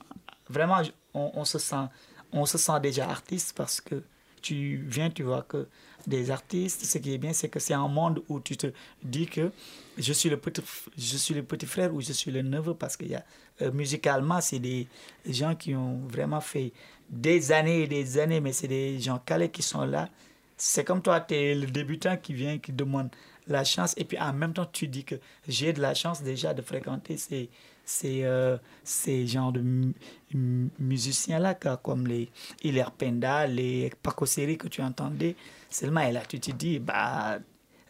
[0.49, 0.79] vraiment
[1.17, 1.87] on, se sent
[2.33, 4.03] on se sent déjà artiste parce que
[4.43, 5.67] tu viens, tu vois que
[6.07, 8.69] des artistes, ce qui est bien, c'est que c'est un monde où tu te
[9.03, 9.51] dis que
[9.99, 10.63] je suis le petit,
[10.97, 13.25] je suis le petit frère ou je suis le neveu parce qu'il y a
[13.63, 14.87] euh, musicalement, c'est des
[15.29, 16.73] gens qui ont vraiment fait
[17.11, 20.09] des années et des années, mais c'est des gens calés qui sont là.
[20.57, 23.09] C'est comme toi, tu es le débutant qui vient, qui demande
[23.49, 25.17] la chance, et puis en même temps, tu dis que
[25.49, 27.49] j'ai de la chance déjà de fréquenter ces,
[27.87, 29.95] ces, euh, ces genres de mu-
[30.35, 32.29] mu- musiciens-là, comme les
[32.63, 35.37] Hilaire Penda, les Paco Seri que tu entendais.
[35.71, 37.39] Seulement, et là, tu te dis, bah,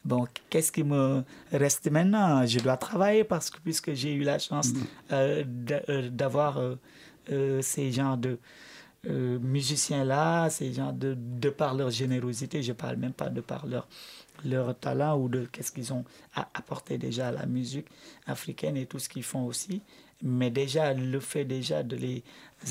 [0.04, 2.46] bon, qu'est-ce qui me reste maintenant?
[2.46, 4.72] Je dois travailler parce que puisque j'ai eu la chance
[5.12, 6.76] euh, d'a- euh, d'avoir euh,
[7.32, 8.38] euh, ces genres de
[9.08, 13.66] euh, musiciens-là, ces gens de, de par leur générosité, je parle même pas de par
[13.66, 13.86] leur,
[14.44, 17.86] leur talent ou de qu'est-ce qu'ils ont a- apporté déjà à la musique
[18.26, 19.82] africaine et tout ce qu'ils font aussi.
[20.22, 22.22] Mais déjà, le fait déjà de les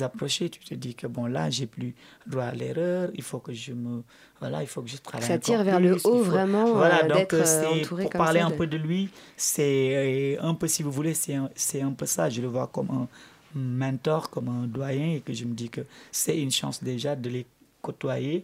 [0.01, 1.93] approcher, tu te dis que bon, là, j'ai plus
[2.25, 4.01] droit à l'erreur, il faut que je me.
[4.39, 5.27] Voilà, il faut que je travaille.
[5.27, 7.39] Ça tire vers le plus, haut, faut- vraiment, Voilà, euh, donc euh,
[7.85, 11.35] pour parler un de- peu de lui, c'est euh, un peu, si vous voulez, c'est
[11.35, 12.29] un, c'est un peu ça.
[12.31, 13.07] Je le vois comme un
[13.53, 17.29] mentor, comme un doyen, et que je me dis que c'est une chance déjà de
[17.29, 17.45] les
[17.83, 18.43] côtoyer.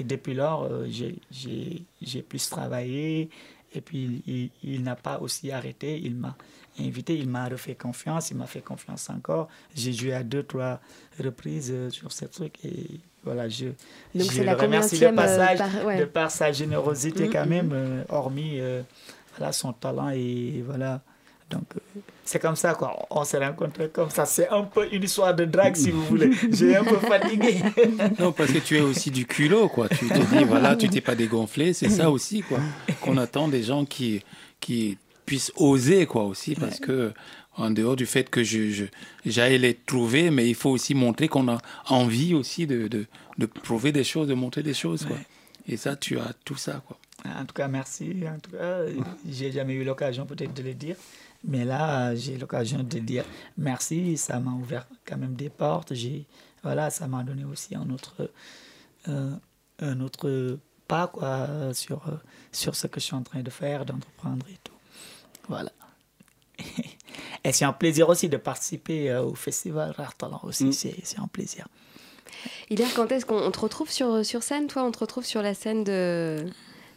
[0.00, 3.28] Et depuis lors, euh, j'ai- plus travaillé.
[3.74, 6.00] Et puis, il, il n'a pas aussi arrêté.
[6.02, 6.34] Il m'a
[6.80, 9.48] invité, il m'a refait confiance, il m'a fait confiance encore.
[9.76, 10.80] J'ai joué à deux, trois
[11.22, 12.54] reprises euh, sur ce truc.
[12.64, 12.86] Et
[13.22, 13.66] voilà, je,
[14.14, 15.98] Donc je le remercie de euh, passage, par- ouais.
[16.00, 17.48] de par sa générosité Mm, quand mm.
[17.48, 18.58] même, euh, hormis
[19.36, 20.08] voilà, son talent.
[20.08, 21.02] Et voilà.
[21.50, 21.64] Donc,
[22.24, 22.96] c'est comme ça, quoi.
[23.10, 24.24] On s'est rencontrés comme ça.
[24.24, 26.30] C'est un peu une histoire de drague, si vous voulez.
[26.52, 27.60] J'ai un peu fatigué.
[28.18, 29.88] Non, parce que tu es aussi du culot, quoi.
[29.88, 31.72] Tu te dis, voilà, tu t'es pas dégonflé.
[31.72, 32.60] C'est ça aussi, quoi.
[33.00, 34.22] Qu'on attend des gens qui,
[34.60, 34.96] qui
[35.26, 36.54] puissent oser, quoi, aussi.
[36.54, 37.12] Parce que,
[37.56, 38.84] en dehors du fait que je,
[39.24, 43.06] les trouver, mais il faut aussi montrer qu'on a envie aussi de, de,
[43.38, 45.16] de prouver des choses, de montrer des choses, quoi.
[45.66, 46.96] Et ça, tu as tout ça, quoi.
[47.26, 48.14] En tout cas, merci.
[48.26, 48.78] En tout cas,
[49.28, 50.96] j'ai jamais eu l'occasion peut-être de le dire.
[51.44, 53.24] Mais là, j'ai l'occasion de dire
[53.56, 54.16] merci.
[54.16, 55.94] Ça m'a ouvert quand même des portes.
[55.94, 56.26] J'ai,
[56.62, 58.30] voilà, ça m'a donné aussi un autre,
[59.08, 59.32] euh,
[59.78, 62.02] un autre pas quoi, sur,
[62.52, 64.74] sur ce que je suis en train de faire, d'entreprendre et tout.
[65.48, 65.72] Voilà.
[67.44, 70.72] et c'est un plaisir aussi de participer euh, au festival Rare Talent aussi, Mm.
[70.72, 71.66] c'est c'est un plaisir.
[72.70, 74.66] Hilaire, quand est-ce qu'on on te retrouve sur, sur scène?
[74.66, 76.46] Toi, on te retrouve sur la scène de,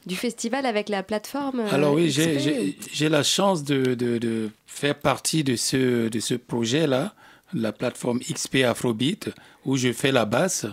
[0.05, 4.95] du festival avec la plateforme euh, Alors oui, j'ai- la chance de, de- de faire
[4.95, 7.13] partie de ce, de ce projet-là,
[7.53, 9.29] la plateforme XP Afrobeat,
[9.65, 10.65] où je fais la basse.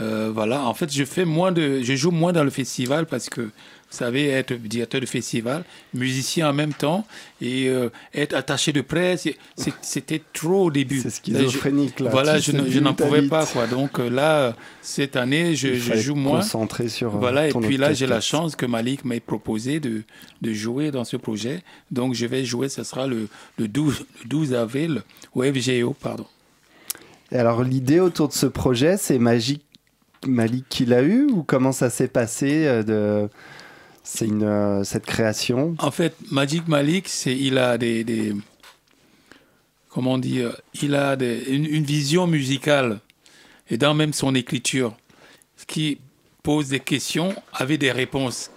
[0.00, 3.28] Euh, voilà, en fait, je fais moins de, je joue moins dans le festival parce
[3.30, 3.50] que,
[3.94, 5.64] savez, être directeur de festival,
[5.94, 7.06] musicien en même temps
[7.40, 9.28] et euh, être attaché de presse,
[9.80, 11.00] c'était trop au début.
[11.00, 12.10] C'est schizophrénique, là.
[12.10, 13.66] Voilà, je, je n'en pouvais pas quoi.
[13.66, 16.40] Donc euh, là, cette année, je, joue moins.
[16.40, 20.02] concentrer sur, euh, Voilà, et puis là, j'ai la chance que Malik m'ait proposé de,
[20.42, 21.62] de jouer dans ce projet.
[21.90, 23.28] Donc je vais jouer, ce sera le,
[23.58, 25.02] le 12, le 12 avril
[25.34, 26.26] au FGO, pardon.
[27.32, 29.64] Et alors, l'idée autour de ce projet, c'est Magique
[30.26, 33.28] Malik qui l'a eu ou comment ça s'est passé de...
[34.06, 38.34] C'est une, euh, cette création En fait, Magic Malik, c'est, il a des,
[39.88, 41.16] comment dire, il a
[41.48, 43.00] une, vision musicale
[43.70, 44.94] et dans même son écriture,
[45.56, 45.98] ce qui
[46.42, 48.50] pose des questions avec des réponses.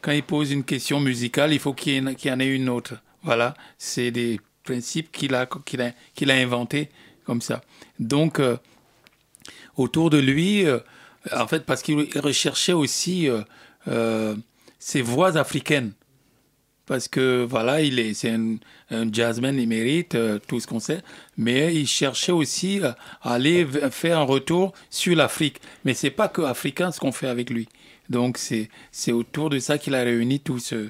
[0.00, 2.94] Quand il pose une question musicale, il faut qu'il y, en- ait une autre.
[3.22, 6.88] Voilà, c'est des principes qu'il a, qu'il a, qu'il inventés
[7.26, 7.60] comme ça.
[7.98, 8.56] Donc, euh,
[9.76, 10.78] autour de lui, euh,
[11.30, 13.28] en fait, parce qu'il recherchait aussi
[13.86, 14.34] euh,
[14.82, 15.92] ces voix africaines.
[16.86, 18.56] Parce que voilà, il est, c'est un,
[18.90, 21.00] un jazzman, il mérite euh, tout ce qu'on sait,
[21.36, 22.90] mais il cherchait aussi euh,
[23.22, 25.60] à aller faire un retour sur l'Afrique.
[25.84, 27.68] Mais c'est pas que africain ce qu'on fait avec lui.
[28.10, 30.88] Donc c'est, c'est autour de ça qu'il a réuni tout ce,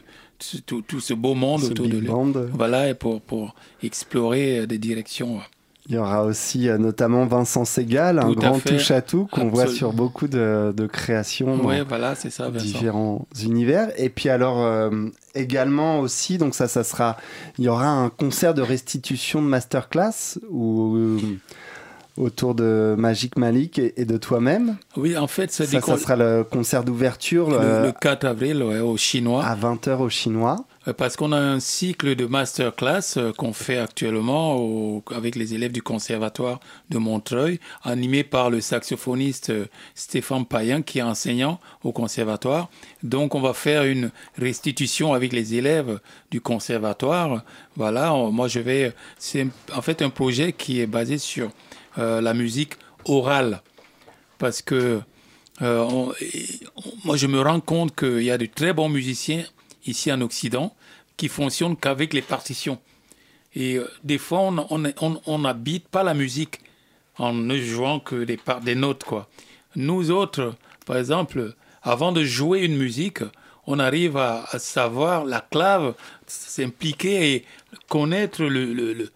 [0.67, 2.07] tout, tout ce beau monde Ce autour de lui.
[2.07, 2.33] band.
[2.53, 5.41] Voilà, et pour, pour explorer euh, des directions.
[5.89, 10.29] Il y aura aussi euh, notamment Vincent Segal, un grand touche-à-tout qu'on voit sur beaucoup
[10.29, 13.89] de, de créations dans Ouais, voilà, c'est ça, différents univers.
[13.97, 14.91] Et puis alors euh,
[15.35, 17.17] également aussi, donc ça, ça sera,
[17.59, 21.19] il y aura un concert de restitution de masterclass où, euh,
[22.17, 24.77] autour de Magic Malik et, et de toi-même.
[24.97, 28.63] Oui, en fait, ça, Ça, ça sera le concert d'ouverture le, euh, le 4 avril
[28.63, 29.45] ouais, au Chinois.
[29.45, 30.65] à 20h au Chinois.
[30.89, 35.73] Euh, Parce qu'on a un cycle de masterclass euh, qu'on fait actuellement avec les élèves
[35.73, 36.61] du conservatoire
[36.91, 42.69] de Montreuil, animé par le saxophoniste euh, Stéphane Payen, qui est enseignant au conservatoire.
[43.03, 47.43] Donc, on va faire une restitution avec les élèves du conservatoire.
[47.77, 48.93] Voilà, moi je vais.
[49.19, 51.51] C'est en fait un projet qui est basé sur
[51.97, 52.75] la musique
[53.05, 53.63] orale
[54.39, 55.01] parce que
[55.61, 59.45] moi je me rends compte qu'il y a de très bons musiciens
[59.87, 60.75] ici en Occident
[61.17, 62.79] qui fonctionnent qu'avec les partitions.
[63.55, 64.41] Et euh, des fois,
[65.27, 66.61] on n'habite pas la musique
[67.19, 69.05] en ne jouant que des, des notes.
[69.05, 69.29] Quoi.
[69.77, 70.55] Nous autres,
[70.87, 73.19] par exemple, avant de jouer une musique,
[73.67, 75.95] on arrive à, savoir la clave,
[76.27, 77.45] s'impliquer et
[77.89, 79.11] connaître le- le-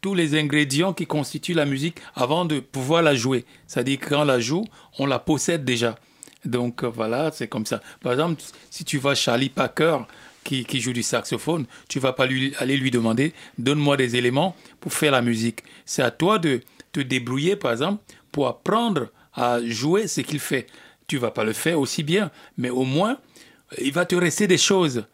[0.00, 3.44] tous les ingrédients qui constituent la musique avant de pouvoir la jouer.
[3.66, 4.64] C'est-à-dire quand on la joue,
[4.98, 5.96] on la possède déjà.
[6.44, 7.80] Donc euh, voilà, c'est comme ça.
[8.00, 9.98] Par exemple, si tu vois Charlie Packer
[10.44, 14.56] qui, qui joue du saxophone, tu vas pas lui, aller lui demander donne-moi des éléments
[14.80, 15.62] pour faire la musique.
[15.84, 16.60] C'est à toi de
[16.92, 20.66] te débrouiller, par exemple, pour apprendre à jouer ce qu'il fait.
[21.06, 23.18] Tu vas pas le faire aussi bien, mais au moins,
[23.78, 25.04] il va te rester des choses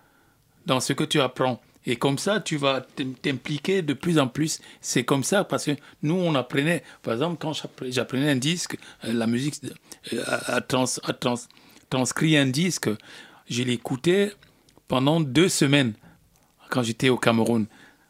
[0.64, 1.60] dans ce que tu apprends.
[1.86, 4.60] Et comme ça, tu vas t'im- t'impliquer de plus en plus.
[4.80, 5.72] C'est comme ça parce que
[6.02, 9.60] nous, on apprenait, par exemple, quand j'appre- j'apprenais un disque, euh, la musique
[10.12, 10.84] euh, a, a trans-
[11.92, 12.90] un disque,
[13.48, 14.32] je l'écoutais
[14.88, 15.94] pendant deux semaines
[16.70, 17.66] quand j'étais au Cameroun.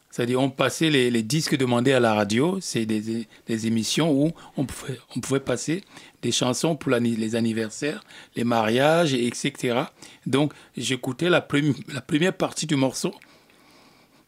[0.09, 3.27] C'est-à-dire, on passait les, disques demandés à la radio, c'est des,
[3.67, 5.83] émissions où on pouvait, passer
[6.23, 8.03] des chansons pour les anniversaires,
[8.35, 9.81] les mariages, et etc.
[10.25, 13.13] Donc, j'écoutais la première partie du morceau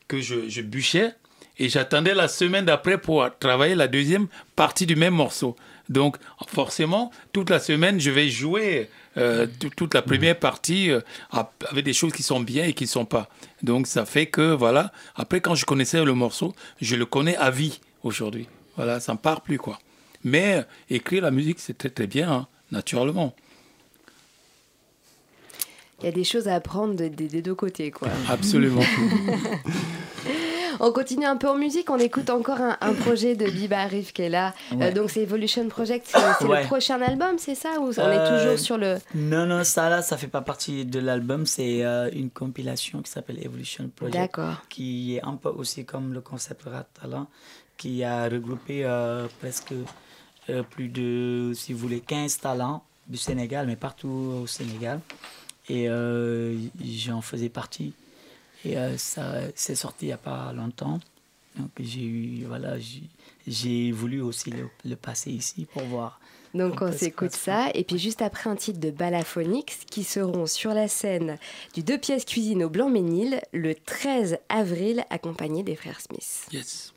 [0.09, 1.13] que je, je bûchais
[1.57, 5.55] et j'attendais la semaine d'après pour travailler la deuxième partie du même morceau.
[5.87, 11.01] Donc, forcément, toute la semaine, je vais jouer euh, tout- toute la première partie euh,
[11.69, 13.27] avec des choses qui sont bien et qui ne sont pas.
[13.63, 17.49] Donc, ça fait que, voilà, après, quand je connaissais le morceau, je le connais à
[17.49, 18.47] vie aujourd'hui.
[18.75, 19.79] Voilà, ça ne part plus, quoi.
[20.23, 23.35] Mais euh, écrire la musique, c'est très, très bien, hein, naturellement.
[26.01, 28.07] Il y a des choses à apprendre de- de- des deux côtés, quoi.
[28.29, 28.81] Absolument.
[30.81, 34.13] On continue un peu en musique, on écoute encore un, un projet de Biba Arif
[34.13, 34.53] qui est là.
[34.71, 34.85] Ouais.
[34.85, 36.61] Euh, donc c'est Evolution Project, c'est Ouais.
[36.61, 38.97] le prochain album, c'est ça Ou on est Euh, toujours sur le...
[39.13, 41.45] Non, non, ça là, ça fait pas partie de l'album.
[41.45, 44.15] C'est euh, une compilation qui s'appelle Evolution Project.
[44.17, 44.61] D'accord.
[44.69, 47.27] Qui est un peu aussi comme le concept Rat Talent,
[47.75, 49.73] qui a regroupé euh, presque
[50.49, 55.01] euh, plus de, si vous voulez, 15 talents du Sénégal, mais partout au Sénégal.
[55.69, 57.93] Et euh, j'en faisais partie.
[58.65, 60.99] Et euh, ça c'est sorti il n'y a pas longtemps.
[61.57, 62.75] Donc j'ai eu, voilà,
[63.47, 66.19] j'ai- voulu aussi le, le passer ici pour voir.
[66.53, 70.73] Donc on s'écoute ça, et puis juste après un titre de Balaphonix qui seront sur
[70.73, 71.37] la scène
[71.75, 76.47] du deux pièces cuisine au Blanc-Ménil le 13 avril accompagnés des frères Smith.
[76.51, 76.91] Yes.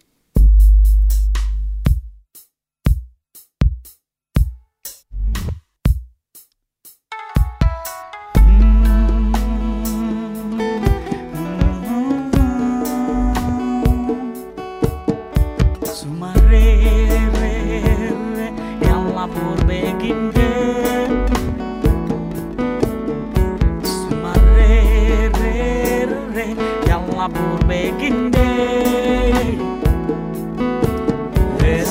[27.72, 29.56] making day.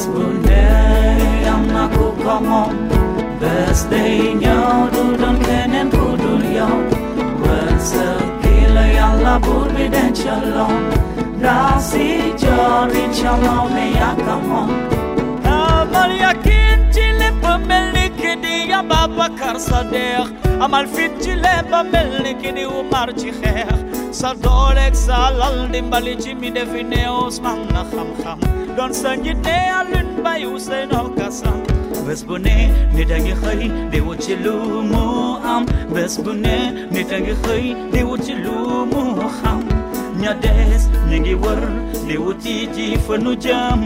[0.02, 2.74] Spunday amaku kongong,
[3.42, 4.60] birthday nyo
[4.94, 6.70] dudon kenen kudul yo.
[7.42, 10.78] Bersekila yalla burbi den chalong,
[11.44, 12.08] rasi
[12.42, 14.72] jori chalong me yakamong.
[15.44, 20.30] Amar yakin cilip memiliki dia babakar sadek,
[20.64, 23.76] amal fit cilip memiliki di umar cikher.
[24.12, 28.40] Sa dolek sa lal dimbali jimi Defineos osman na ham kham
[28.76, 31.64] Don sa ngite alun bay usen okasam
[32.06, 32.58] Vesbune
[32.96, 35.06] nitangi khay de wachilu mu
[35.54, 35.64] am
[35.96, 36.58] Vesbune
[36.92, 38.58] nitangi khay de wachilu
[38.92, 39.04] mu
[39.40, 39.60] kham
[40.22, 41.62] Nyades ningi war
[42.08, 43.80] de wuti ji fanu jam.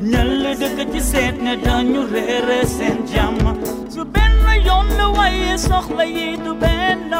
[0.00, 3.36] Nyal de kati set na danyu re sen jam.
[3.92, 7.10] Zuben benn yoon waaye soxla yi du benn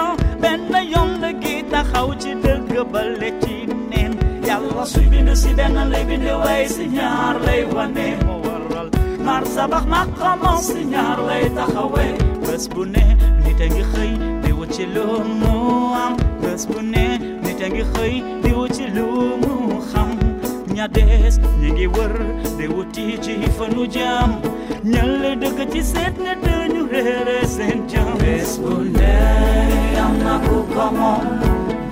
[0.42, 3.54] benn yoon la gi taxaw ci dëgg bale ci
[3.90, 4.12] neen
[4.46, 8.88] yàlla suy bind si benn lay bind waaye si ñaar lay wane moo waral
[9.26, 12.12] mar sabax ma xamoon si ñaar lay taxawee
[12.46, 13.04] bés bu ne
[13.44, 14.12] nit a ngi xëy
[14.42, 14.84] di wut ci
[15.40, 15.54] mu
[16.04, 16.12] am
[16.42, 17.04] bés bu ne
[17.44, 20.08] nit a ngi xëy di wut ci mu xam
[20.74, 22.12] ña des ñi ngi wër
[22.58, 24.30] di wuti ci fa nu jëm
[24.92, 29.14] ñal dëkk ci seet ne dañu réere seen jëm bés bu ne
[30.04, 31.24] am na ku ko moom.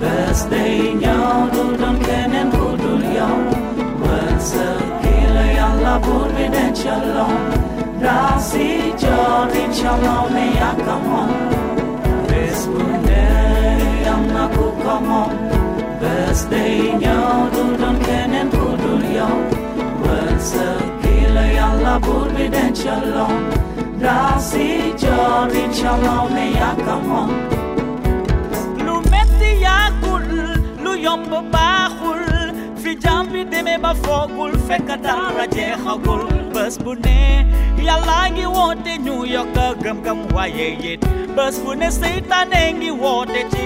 [0.01, 3.37] Bés day ñëw du doon keneen ku dul yow.
[4.01, 7.35] Wërsëg ki la yàlla buur bi dencaloon.
[8.03, 8.67] Raasi
[9.01, 11.29] joor inchallah ne yàkka moom.
[12.29, 13.23] Bés bu ne
[14.13, 15.31] am na ku ko moom.
[16.01, 18.60] Bés day ñëw du doon keneen ku
[19.21, 23.33] shalom Words sakila yalla bul biden shalom
[24.05, 24.67] Rasi
[25.01, 27.29] chalom shalom ne yakamon
[28.87, 30.25] Lumeti yakul
[30.83, 31.23] lu yom
[31.55, 32.23] baxul
[32.83, 36.25] fi jam bi deme ba fogul fekk dara jeexagul
[36.57, 37.19] bés bu ne
[37.87, 41.01] yàlla ngi woote ñu yokk gëm-gëm waaye it
[41.37, 43.63] bés bu ne seytaane ngi woote ci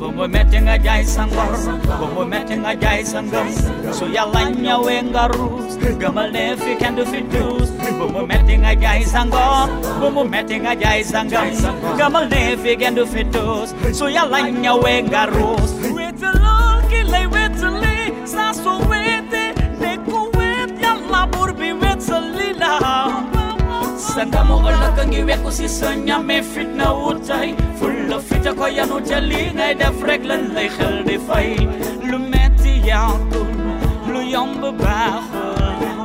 [0.00, 1.52] Bomo metting a jai sangar,
[2.00, 3.44] bomo metting a jai sangar.
[3.92, 7.68] So yalanya wengarus, gamal nefi can do fitus.
[8.00, 9.68] Bomo metting a jai sangar,
[10.00, 11.52] bomo metting a jai sangar.
[12.00, 13.76] Gamal nefi can do fitus.
[13.92, 15.70] So yalanya wengarus.
[15.92, 18.80] With the long, with the lee, sasso
[24.14, 28.26] Sangamo alakangiwe kusisonya mefit na utai Full of
[28.74, 31.04] ya nuteli ngay da freglan lay khel
[32.02, 32.18] lu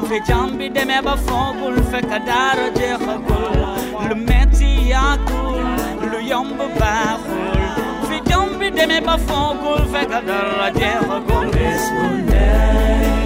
[0.08, 0.20] Fe
[0.70, 3.58] deme ba fogul, fe kadara jekhagul
[4.08, 5.66] Lumeti yakul,
[6.12, 7.18] lu yombe ba
[8.08, 12.46] Fe jambi deme ba fogul, fe kadara jekhagul Esmunde,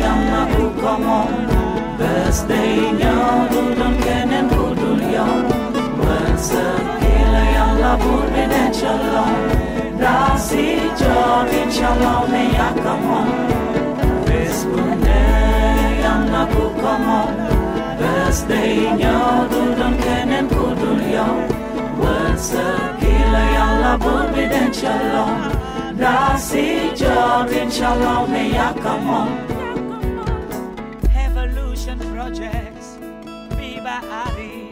[0.02, 1.59] yamaku komon
[2.00, 3.16] Băsdeia,
[3.52, 5.28] dudul kenen dudul yo
[6.00, 6.66] Măsă
[7.00, 9.26] pila ya la burbe de celo
[10.04, 10.68] Rasi
[11.00, 13.22] jodi shalom, ne ya kamo
[14.26, 15.22] Vespune
[16.04, 17.22] ya na ku kamo
[18.00, 19.18] Băsdeia,
[19.52, 21.30] dudul kenen dudul yo
[22.00, 22.68] Măsă
[23.00, 25.26] pila ya la burbe de celo
[26.02, 26.68] Rasi
[27.00, 29.22] jodi celo ne ya kamo
[32.20, 33.00] Projects,
[33.56, 34.69] Biba Arif,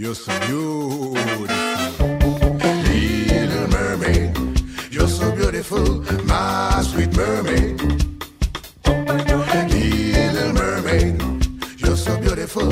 [0.00, 1.10] You're so beautiful.
[2.86, 4.30] Little mermaid,
[4.92, 7.80] you're so beautiful, my sweet mermaid.
[9.66, 11.20] Little mermaid,
[11.78, 12.70] you're so beautiful.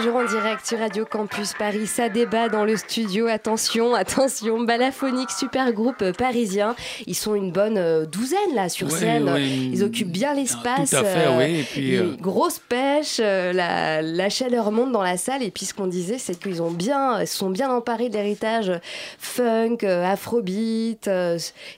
[0.00, 3.26] Toujours en direct sur Radio Campus Paris, ça débat dans le studio.
[3.26, 6.74] Attention, attention, Balaphonique, super groupe parisien.
[7.06, 9.28] Ils sont une bonne euh, douzaine là sur Ouais, scène.
[9.28, 10.88] ouais, Ils occupent bien l'espace.
[10.90, 14.90] tout à fait, euh, oui, et puis, euh, grosse pêche, euh, la, la chaleur monte
[14.90, 15.42] dans la salle.
[15.42, 18.72] Et puis ce qu'on disait, c'est qu'ils ont bien, sont bien emparés de l'héritage
[19.18, 21.10] funk, afrobeat,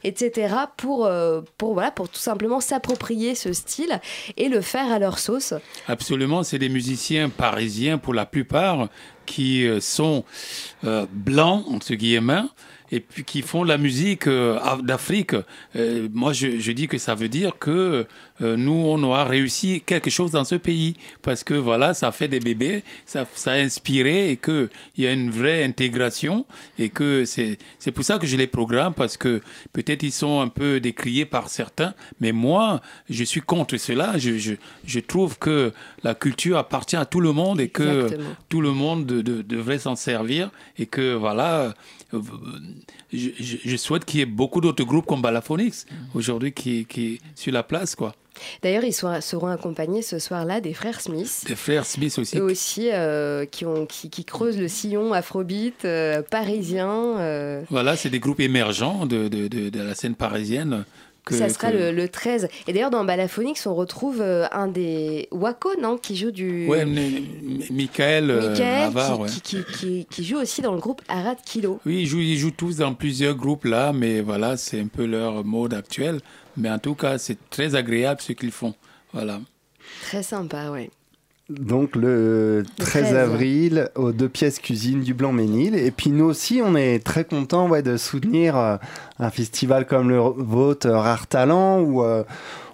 [0.05, 0.55] etc.
[0.77, 1.11] pour,
[1.59, 4.01] pour voilà, pour simplement s'approprier ce style
[4.37, 5.55] et le faire à leur sauce.
[5.89, 8.89] Absolument, c'est des musiciens parisiens pour la plupart
[9.27, 10.25] qui euh, sont
[10.85, 12.43] euh, blancs, entre guillemets,
[12.91, 15.35] et puis qui font la musique euh, af- d'Afrique.
[15.77, 18.07] Euh, moi, je, dis que ça veut dire que
[18.41, 22.41] nous, on aura réussi quelque chose dans ce pays, parce que voilà, ça fait des
[22.41, 24.68] bébés, ça, ça a inspiré, et qu'il
[24.99, 26.45] y a une vraie intégration,
[26.77, 29.41] et que c'est pour ça que je les programme, parce que
[29.73, 34.18] peut-être ils sont un peu décriés par certains, mais moi, je suis contre cela.
[34.18, 34.54] Je, je,
[34.86, 38.30] je trouve que la culture appartient à tout le monde et que Exactement.
[38.48, 41.74] tout le monde de- de- devrait s'en servir et que voilà,
[42.14, 42.20] euh,
[43.12, 47.62] je, souhaite qu'il y ait beaucoup d'autres groupes comme Balaphonics aujourd'hui qui, qui sur la
[47.62, 48.14] place quoi.
[48.62, 51.44] D'ailleurs, ils seront accompagnés ce soir-là des frères Smith.
[51.46, 52.38] Des frères Smith aussi.
[52.38, 56.88] Eux aussi, euh, qui, ont, qui, qui creusent le sillon afrobeat euh, parisien.
[57.18, 60.84] euh, Voilà, c'est des groupes émergents de, de, de, de la scène parisienne
[61.25, 62.49] que- ça sera que- le, le 13.
[62.66, 66.66] Et d'ailleurs, dans Balaphonix, on retrouve euh, un des Wako, non Qui joue du.
[66.66, 66.85] Ouais,
[67.70, 69.29] Michael, euh, Michael, Havard, qui, ouais.
[69.29, 71.81] qui, qui, qui- qui joue aussi dans le groupe Arad Kilo.
[71.87, 75.05] Oui, ils jouent, ils jouent tous dans plusieurs groupes là, mais voilà, c'est un peu
[75.07, 76.20] leur mode actuel.
[76.57, 78.75] Mais en tout cas, c'est très agréable ce qu'ils font.
[79.12, 79.41] Voilà.
[80.03, 80.91] Très sympa, ouais.
[81.49, 83.14] Donc le 13 13.
[83.14, 85.74] avril aux deux pièces cuisine du Blanc-Ménil.
[85.74, 88.76] Et puis nous aussi, on est très contents ouais, de soutenir euh,
[89.18, 92.22] un festival comme le vôtre, Rare Talent, où euh,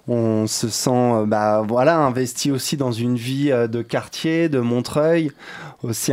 [0.09, 4.59] on se sent euh, bah, voilà, investi aussi dans une vie euh, de quartier, de
[4.59, 5.31] Montreuil.
[5.83, 6.11] Aussi,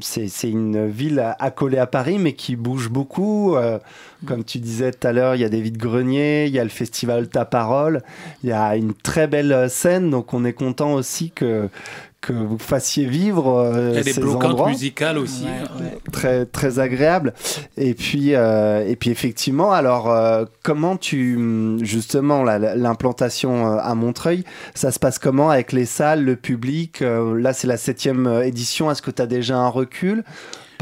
[0.00, 3.54] c'est, une ville accolée à Paris, mais qui bouge beaucoup.
[3.54, 3.78] Euh,
[4.26, 6.70] comme tu disais tout à l'heure, il y a des vides-greniers, il y a le
[6.70, 8.02] festival Ta Parole,
[8.42, 11.68] il y a une très belle scène, donc on est content aussi que,
[12.22, 14.68] que vous fassiez vivre euh, des ces brocantes endroits.
[14.70, 15.44] musicales aussi.
[16.12, 17.34] Très, très agréable.
[17.76, 23.78] Et puis, euh, et puis effectivement, alors, euh, comment tu, justement, la- la- l'implantation euh,
[23.82, 24.44] à Montreuil,
[24.74, 28.46] ça se passe comment avec les salles, le public Euh, Là, c'est la septième euh,
[28.46, 28.90] édition.
[28.90, 30.22] Est-ce que tu as déjà un recul?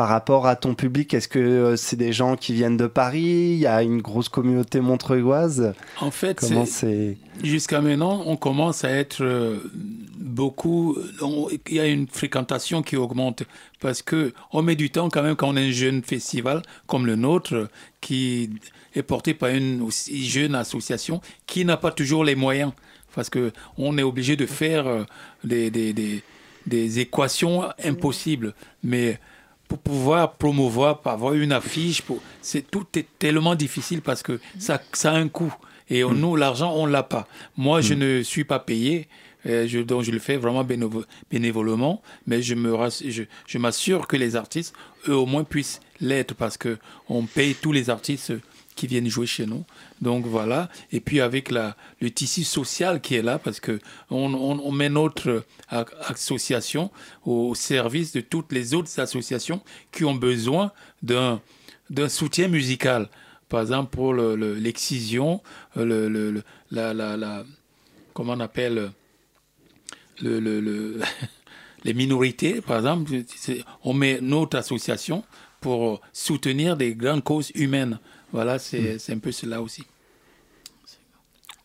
[0.01, 3.51] Par rapport à ton public Est-ce que euh, c'est des gens qui viennent de Paris?
[3.53, 5.75] Il y a une grosse communauté montreuilloise?
[6.01, 9.59] En fait, c'est- Jusqu'à maintenant, on commence à être euh,
[10.17, 10.97] beaucoup.
[11.21, 13.43] on- Il y a une fréquentation qui augmente
[13.79, 17.05] parce que on met du temps quand même quand on est un jeune festival comme
[17.05, 17.69] le nôtre
[18.01, 18.49] qui
[18.95, 22.73] est porté par une aussi jeune association qui n'a pas toujours les moyens
[23.15, 25.05] parce que on est obligé de faire euh,
[25.45, 26.23] des, des, des,
[26.67, 28.55] des équations impossibles.
[28.83, 29.19] Mais
[29.71, 32.21] pour pouvoir promouvoir, pour avoir une affiche, pour...
[32.43, 35.55] c'est tout est tellement difficile parce que ça, ça a un coût.
[35.89, 37.29] Et on- nous, l'argent, on l'a pas.
[37.57, 39.07] Moi, je ne suis pas payé.
[39.47, 43.59] euh, je, donc, je le fais vraiment bénévo- bénévolement, mais je me rass- je, je
[43.59, 44.75] m'assure que les artistes,
[45.09, 46.77] eux au moins, puissent l'être parce que
[47.09, 48.33] on paye tous les artistes
[48.75, 49.65] qui viennent jouer chez nous.
[50.01, 50.69] Donc voilà.
[50.93, 53.79] Et puis avec la, le tissu social qui est là, parce que
[54.11, 56.91] on, on- on met notre euh, association
[57.25, 59.61] au service de toutes les autres associations
[59.93, 60.73] qui ont besoin
[61.03, 61.41] d'un
[61.91, 63.09] d'un soutien musical.
[63.49, 65.43] Par exemple, pour le- le- l'excision,
[65.77, 67.45] euh, le, le- le- la, la, la-
[68.15, 68.89] comment on appelle euh,
[70.23, 71.01] le, le- le-
[71.85, 73.11] les minorités, par exemple,
[73.85, 75.25] on met notre association
[75.61, 77.99] pour soutenir des grandes causes humaines.
[78.33, 79.85] Voilà, c'est c'est un peu cela aussi.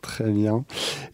[0.06, 0.64] Très bien.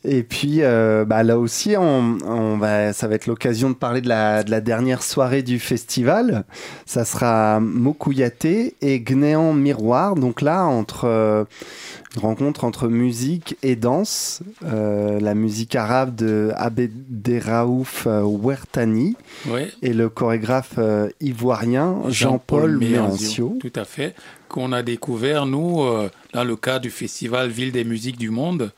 [0.05, 4.51] Et puis, euh, bah, là aussi, ça va être l'occasion de parler de la, de
[4.51, 6.45] la dernière soirée du festival.
[6.85, 10.15] Ça sera Mokouyaté et Gnéan Miroir.
[10.15, 11.45] Donc là, entre euh,
[12.17, 19.17] rencontre entre musique et danse, euh, la musique arabe de Abderraouf euh, Ouertani
[19.49, 19.71] Ouais.
[19.83, 23.57] et le chorégraphe euh, ivoirien Jean-Paul Méancio.
[23.61, 24.15] Tout à fait.
[24.49, 28.73] Qu'on a découvert, nous, euh, dans le cadre du festival Ville des musiques du monde.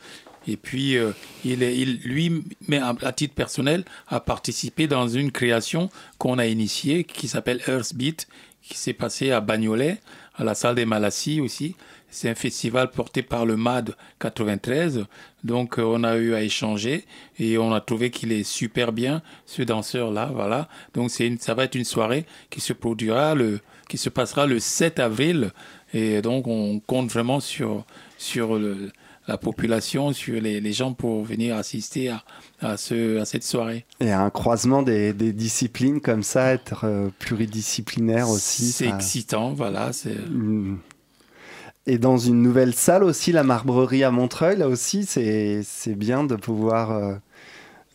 [0.46, 1.12] Et puis, euh,
[1.44, 6.46] il, est, il, lui, mais à, titre personnel, a participé dans une création qu'on a
[6.46, 8.28] initiée qui s'appelle Earthbeat,
[8.62, 9.98] qui s'est passée à Bagnolet,
[10.36, 11.76] à la salle des Malassis aussi.
[12.14, 15.04] C'est un festival porté par le MAD 93.
[15.42, 17.04] Donc, euh, on a eu à échanger
[17.38, 20.30] et on a trouvé qu'il est super bien, ce danseur-là.
[20.32, 20.68] Voilà.
[20.94, 23.58] Donc, c'est une, ça va être une soirée qui se produira, le,
[23.88, 25.50] qui se passera le 7 avril.
[25.92, 27.84] Et donc, on compte vraiment sur,
[28.16, 28.92] sur le-
[29.26, 32.22] la population, sur les, les gens pour venir assister à,
[32.60, 33.86] à, ce, à cette soirée.
[34.00, 38.66] Et un croisement des, des disciplines comme ça, être euh, pluridisciplinaire aussi.
[38.70, 39.92] C'est ça- excitant, voilà.
[39.92, 40.14] C'est...
[40.30, 40.78] Mm.
[41.86, 45.62] Et dans une nouvelle salle aussi, la Marbrerie à Montreuil, là aussi, c'est
[45.94, 46.90] bien de pouvoir.
[46.92, 47.14] euh,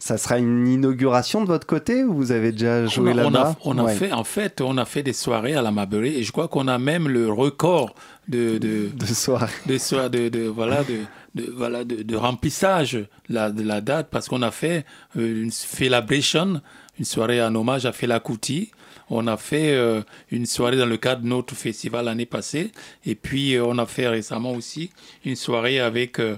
[0.02, 3.22] Ça sera une inauguration de votre côté ou vous avez déjà joué a, on a-
[3.32, 3.56] là-bas?
[3.66, 3.96] on a Ouais.
[3.96, 6.70] fait, en fait, on a fait des soirées à la Marbury et je crois qu'on
[6.70, 7.94] a même le record
[8.30, 11.00] de de, de soirées, de, soir- de, de- voilà de,
[11.36, 14.86] de- voilà de, remplissage la, de la date parce qu'on a fait
[15.18, 16.62] euh, une celebration,
[16.98, 18.72] une soirée en hommage à Fela Kuti.
[19.10, 20.02] On a fait euh,
[20.32, 22.72] une soirée dans le cadre de notre festival l'année passée
[23.06, 24.92] et puis euh, on a fait récemment aussi
[25.26, 26.38] une soirée avec euh,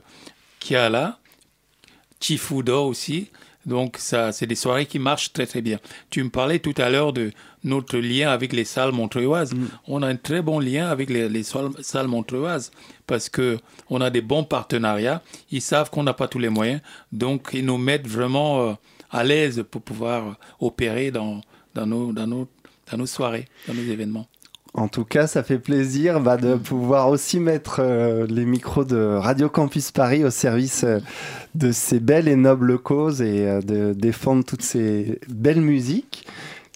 [0.59, 1.19] Kiala,
[2.19, 3.29] Chifuda aussi.
[3.65, 5.79] Donc, ça, c'est des soirées qui marchent très, très bien.
[6.09, 7.31] Tu me parlais tout à l'heure de
[7.63, 9.53] notre lien avec les salles montreuilloises.
[9.87, 12.71] On a un très bon lien avec les, les salles, salles montreuilloises
[13.05, 13.59] parce que
[13.89, 15.21] on a des bons partenariats.
[15.51, 16.81] Ils savent qu'on n'a pas tous les moyens.
[17.11, 18.73] Donc, ils nous mettent vraiment euh,
[19.11, 21.41] à l'aise pour pouvoir opérer dans,
[21.75, 22.47] dans, nos, dans, nos,
[22.91, 24.27] dans nos soirées, dans nos événements.
[24.73, 28.95] En tout cas, ça fait plaisir bah, de pouvoir aussi mettre euh, les micros de
[28.97, 30.99] Radio Campus Paris au service euh,
[31.55, 36.25] de ces belles et nobles causes et euh, de défendre toutes ces belles musiques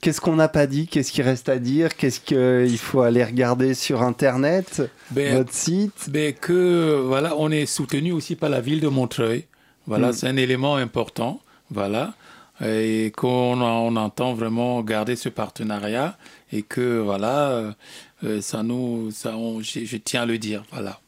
[0.01, 0.87] Qu'est-ce qu'on n'a pas dit?
[0.87, 1.95] Qu'est-ce qui reste à dire?
[1.95, 6.09] Qu'est-ce qu'il faut aller regarder sur Internet Ben, Votre site?
[6.09, 9.45] ben, que voilà, on est soutenu aussi par la ville de Montreuil.
[9.87, 10.13] Voilà, Mm.
[10.13, 11.39] c'est un élément important.
[11.71, 12.13] Voilà,
[12.63, 16.17] et qu'on on entend vraiment garder ce partenariat
[16.51, 17.71] et que voilà, euh,
[18.23, 20.63] euh, ça nous, ça, on- je, tiens à le dire.
[20.71, 20.99] Voilà.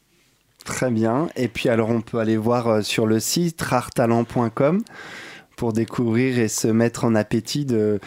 [0.64, 1.28] Très bien.
[1.36, 4.82] Et puis alors on peut aller voir euh, sur le site rartalent.com
[5.56, 7.98] pour découvrir et se mettre en appétit de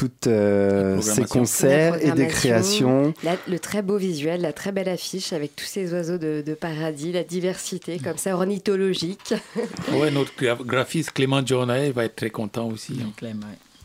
[0.00, 3.12] toutes euh, ces concerts et des créations.
[3.22, 6.54] la- le très beau visuel, la très belle affiche avec tous ces oiseaux de, de
[6.54, 9.34] paradis, la diversité comme ça ornithologique.
[9.92, 12.98] Ouais, notre gra- graphiste Clément Journay va être très content aussi.
[13.02, 13.28] hein.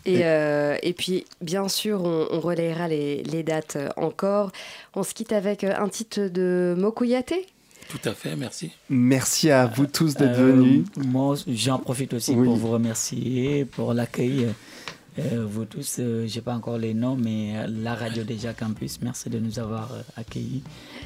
[0.05, 4.51] Et, euh, et puis, bien sûr, on, on relayera les, les dates euh, encore.
[4.93, 7.33] On se quitte avec euh, un titre de Mokuyate.
[7.89, 8.71] Tout à fait, merci.
[8.89, 10.85] Merci à vous tous d'être Euh, venus.
[11.05, 12.45] Moi, j'en profite aussi Oui.
[12.45, 14.47] pour vous remercier pour l'accueil.
[15.17, 18.99] Euh, vous tous, euh, j'ai pas encore les noms, mais euh, la radio déjà Campus,
[19.01, 20.61] merci de nous avoir euh, accueillis.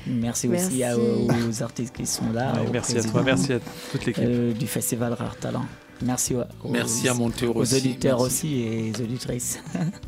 [0.08, 2.54] Merci, aussi à- aux artistes qui sont là.
[2.54, 3.60] Ouais, merci à toi, merci à
[3.92, 4.24] toute l'équipe.
[4.26, 5.66] euh, du Festival Rare Talent.
[6.02, 8.36] Merci aux, Merci à Monteur aux aussi, auditeurs merci.
[8.48, 9.60] aussi et aux auditrices.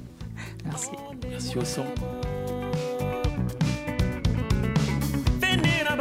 [0.65, 0.87] merci.
[1.29, 1.85] Merci au son.
[5.39, 5.95] Benina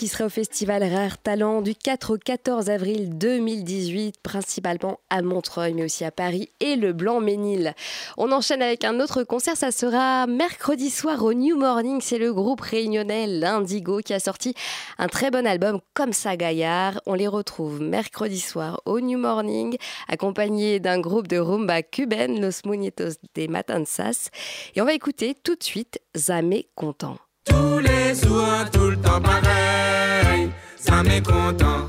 [0.00, 5.74] qui sera au festival Rare Talent du 4 au 14 avril 2018, principalement à Montreuil,
[5.74, 7.74] mais aussi à Paris et le Blanc-Ménil.
[8.16, 12.00] On enchaîne avec un autre concert, ça sera mercredi soir au New Morning.
[12.00, 14.54] C'est le groupe réunionnais L'Indigo qui a sorti
[14.96, 17.02] un très bon album comme ça Gaillard.
[17.04, 19.76] On les retrouve mercredi soir au New Morning,
[20.08, 24.30] accompagnés d'un groupe de rumba cubaine, Los Muñetos de Matanzas.
[24.74, 27.18] Et on va écouter tout de suite Zamé Content.
[27.44, 30.50] Tous les jours, tout le temps pareil.
[30.76, 31.88] Ça m'est content,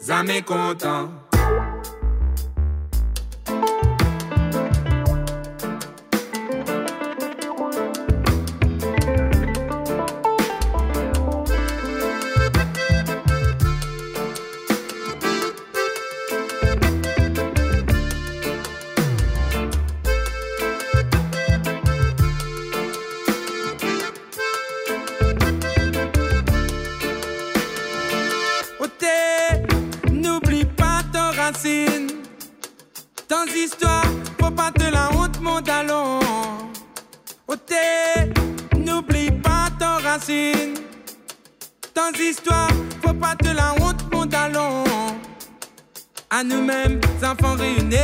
[0.00, 1.27] ça m'est content.
[41.98, 42.68] Ton histoire,
[43.02, 44.84] faut pas te la honte, mon talon.
[46.30, 47.96] À nous-mêmes, enfants réunis.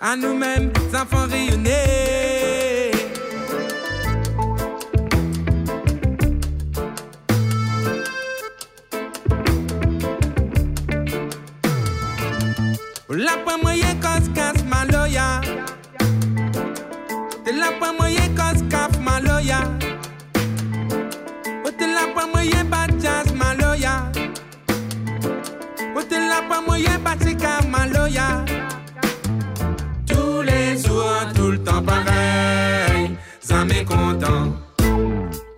[0.00, 1.70] À nous-mêmes, enfants réunis.
[13.10, 13.36] La
[26.56, 28.44] te la pa moyen bat sika maloya
[30.06, 33.16] Tous les jours, tout le temps pareil.
[33.48, 34.54] Jamais content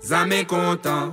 [0.09, 1.13] Jamais content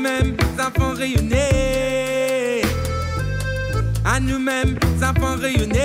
[0.00, 2.62] nous-mêmes, enfants réunis.
[4.02, 5.76] À nous-mêmes, enfants réunis.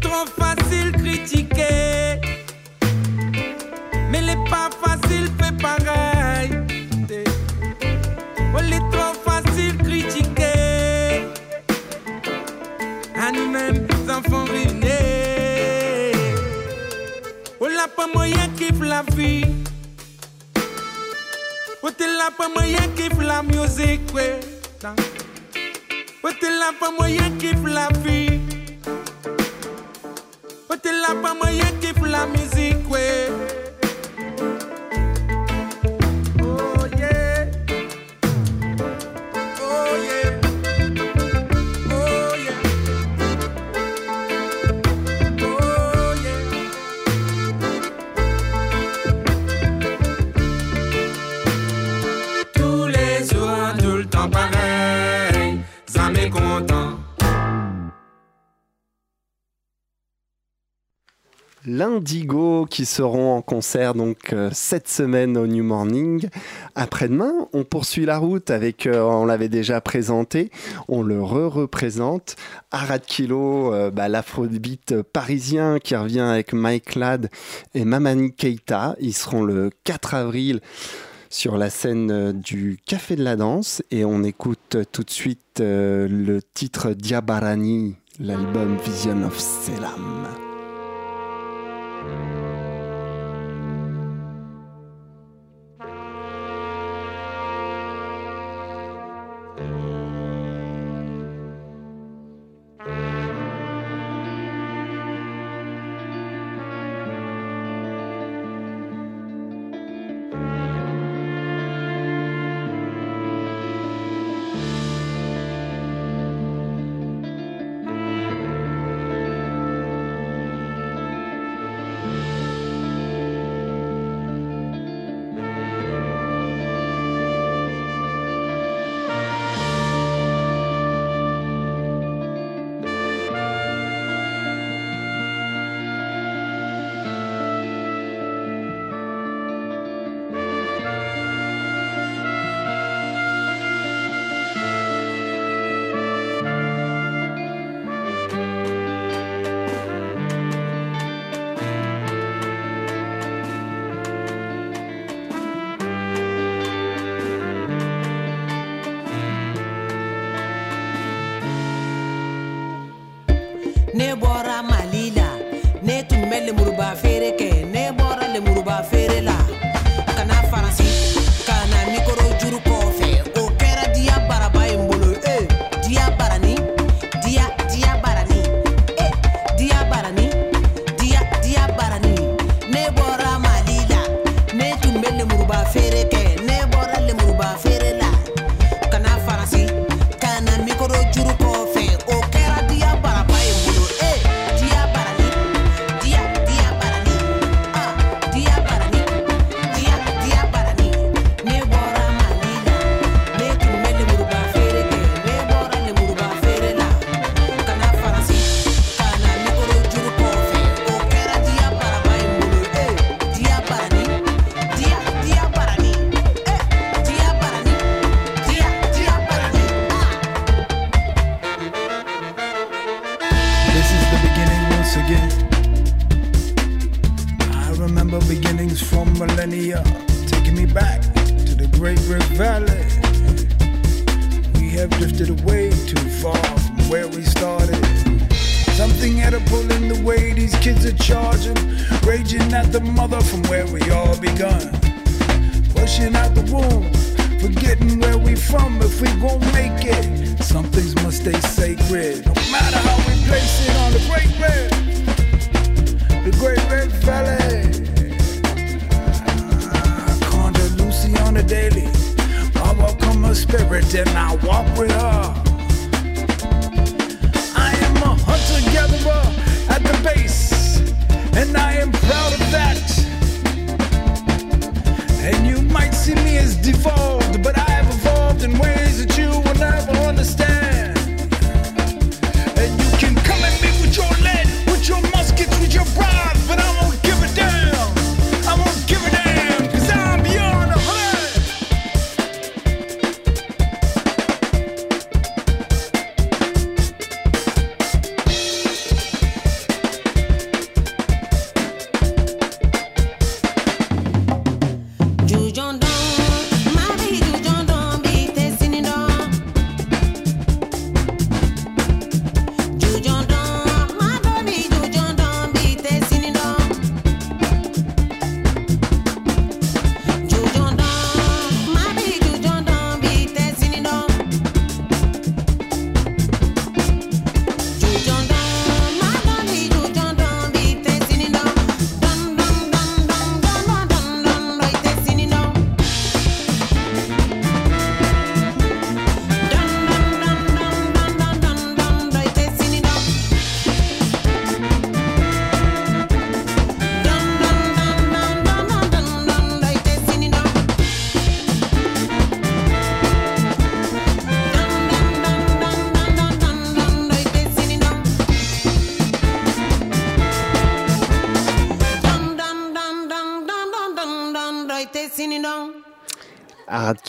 [0.00, 2.20] Trop facile critiquer.
[4.10, 6.50] Mais les pas facile fait pareil.
[8.54, 11.26] Oh, les trop facile critiquer.
[13.14, 14.86] À nous-mêmes, enfants réunis.
[17.60, 19.44] Oh, la pas moyen kiffe la vie.
[21.88, 24.40] Oh, t'es là pas moyen kiffe la musique, ouais.
[26.24, 28.40] Oh, t'es là pas moyen kiffe la vie.
[30.68, 33.28] Oh, t'es là pas moyen kiffe la musique, ouais.
[61.68, 66.28] L'Indigo qui seront en concert donc euh, cette semaine au New Morning.
[66.76, 70.52] Après-demain, on poursuit la route avec, euh, on l'avait déjà présenté,
[70.86, 72.36] on le re-représente.
[72.70, 77.30] Arad Kilo, euh, bah, l'afrobeat parisien qui revient avec Mike Ladd
[77.74, 78.94] et Mamani Keita.
[79.00, 80.60] Ils seront le 4 avril
[81.30, 86.38] sur la scène du Café de la Danse et on écoute tout de suite le
[86.54, 90.45] titre Diabarani, l'album Vision of Selam.
[92.08, 92.45] Thank you.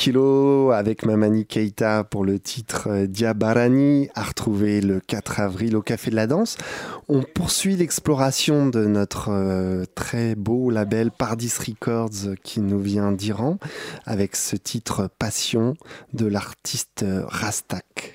[0.07, 5.81] Kilo avec Mamani Keita pour le titre euh, Diabarani à retrouver le 4 avril au
[5.81, 6.57] Café de la Danse.
[7.09, 13.11] On poursuit l'exploration de notre euh, très beau label Pardis Records euh, qui nous vient
[13.11, 13.57] d'Iran
[14.05, 15.75] avec ce titre Passion
[16.13, 18.13] de l'artiste Rastak.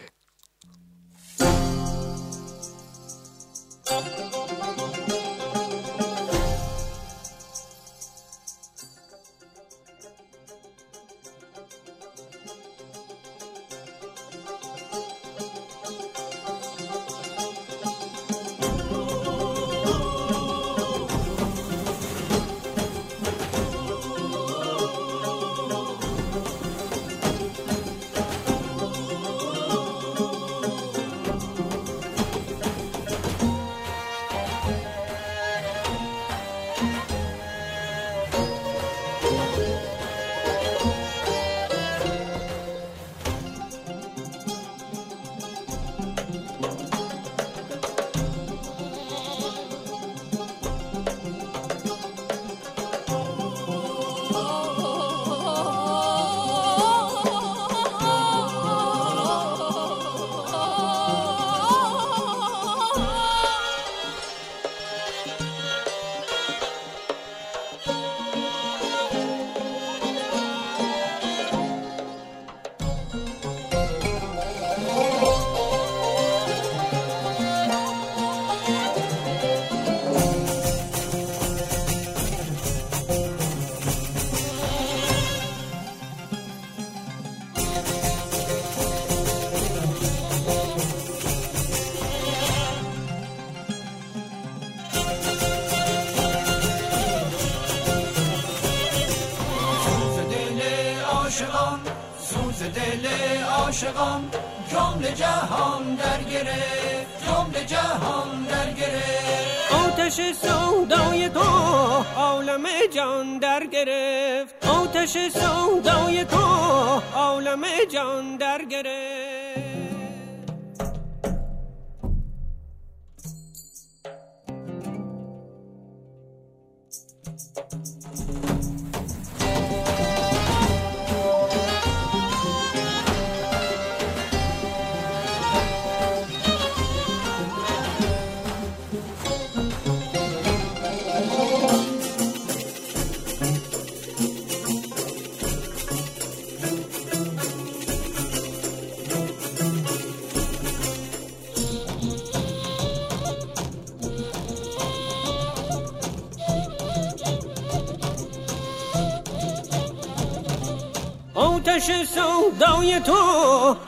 [161.83, 163.17] آتش سودای تو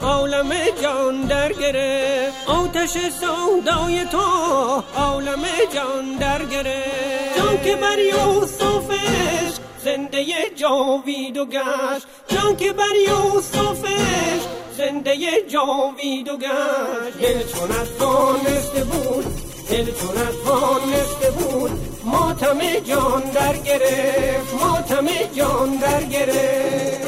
[0.01, 0.49] عالم
[0.83, 4.21] جان در گرفت آتش سودای تو
[4.97, 5.43] عالم
[5.73, 12.07] جان در گرفت جان که بر یوسفش زنده جاوید و گشت.
[12.27, 14.41] جان که بر یوسفش
[14.77, 15.15] زنده
[15.49, 17.17] جاوید و گشت.
[17.21, 19.25] دل چون از دانسته بود
[19.69, 21.71] دل چون از دانسته بود.
[22.03, 27.04] ماتم جان در گرفت ماتم جان در گرفت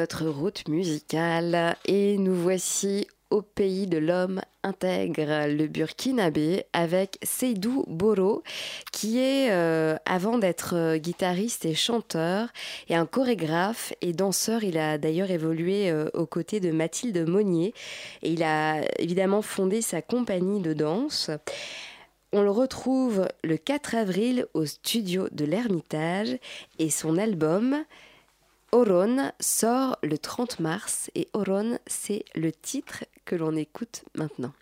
[0.00, 7.84] notre route musicale et nous voici au pays de l'homme intègre, le Burkinabé, avec Seydou
[7.86, 8.42] Boro,
[8.92, 12.48] qui est, euh, avant d'être euh, guitariste et chanteur,
[12.88, 14.64] et un chorégraphe et danseur.
[14.64, 17.74] Il a d'ailleurs évolué euh, aux côtés de Mathilde Monnier,
[18.22, 21.30] et il a évidemment fondé sa compagnie de danse.
[22.32, 26.38] On le retrouve le 4 avril au studio de l'Ermitage,
[26.78, 27.84] et son album
[28.72, 34.52] Oron sort le 30 mars et Oron, c'est le titre que l'on écoute maintenant.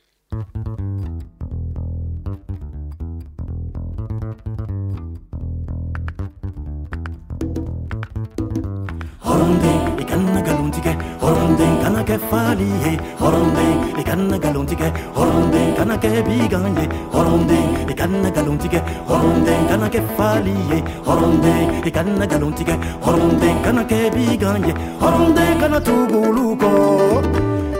[10.11, 13.65] kannagalonjige horonde kanake faliye horonde
[13.97, 17.59] le kannagalonjige horonde kanake biganye horonde
[17.89, 18.81] le kannagalonjige
[19.11, 20.79] horonde kanake faliye
[21.09, 21.55] horonde
[21.85, 22.75] le kannagalonjige
[23.07, 24.73] horonde kanake biganye
[25.03, 26.71] horonde kana tuguluko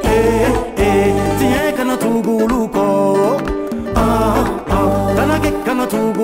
[0.05, 0.53] eh
[0.87, 2.87] eh tie kana tuguluko
[3.97, 4.45] ah
[4.77, 6.18] ah kanake kana tuguluko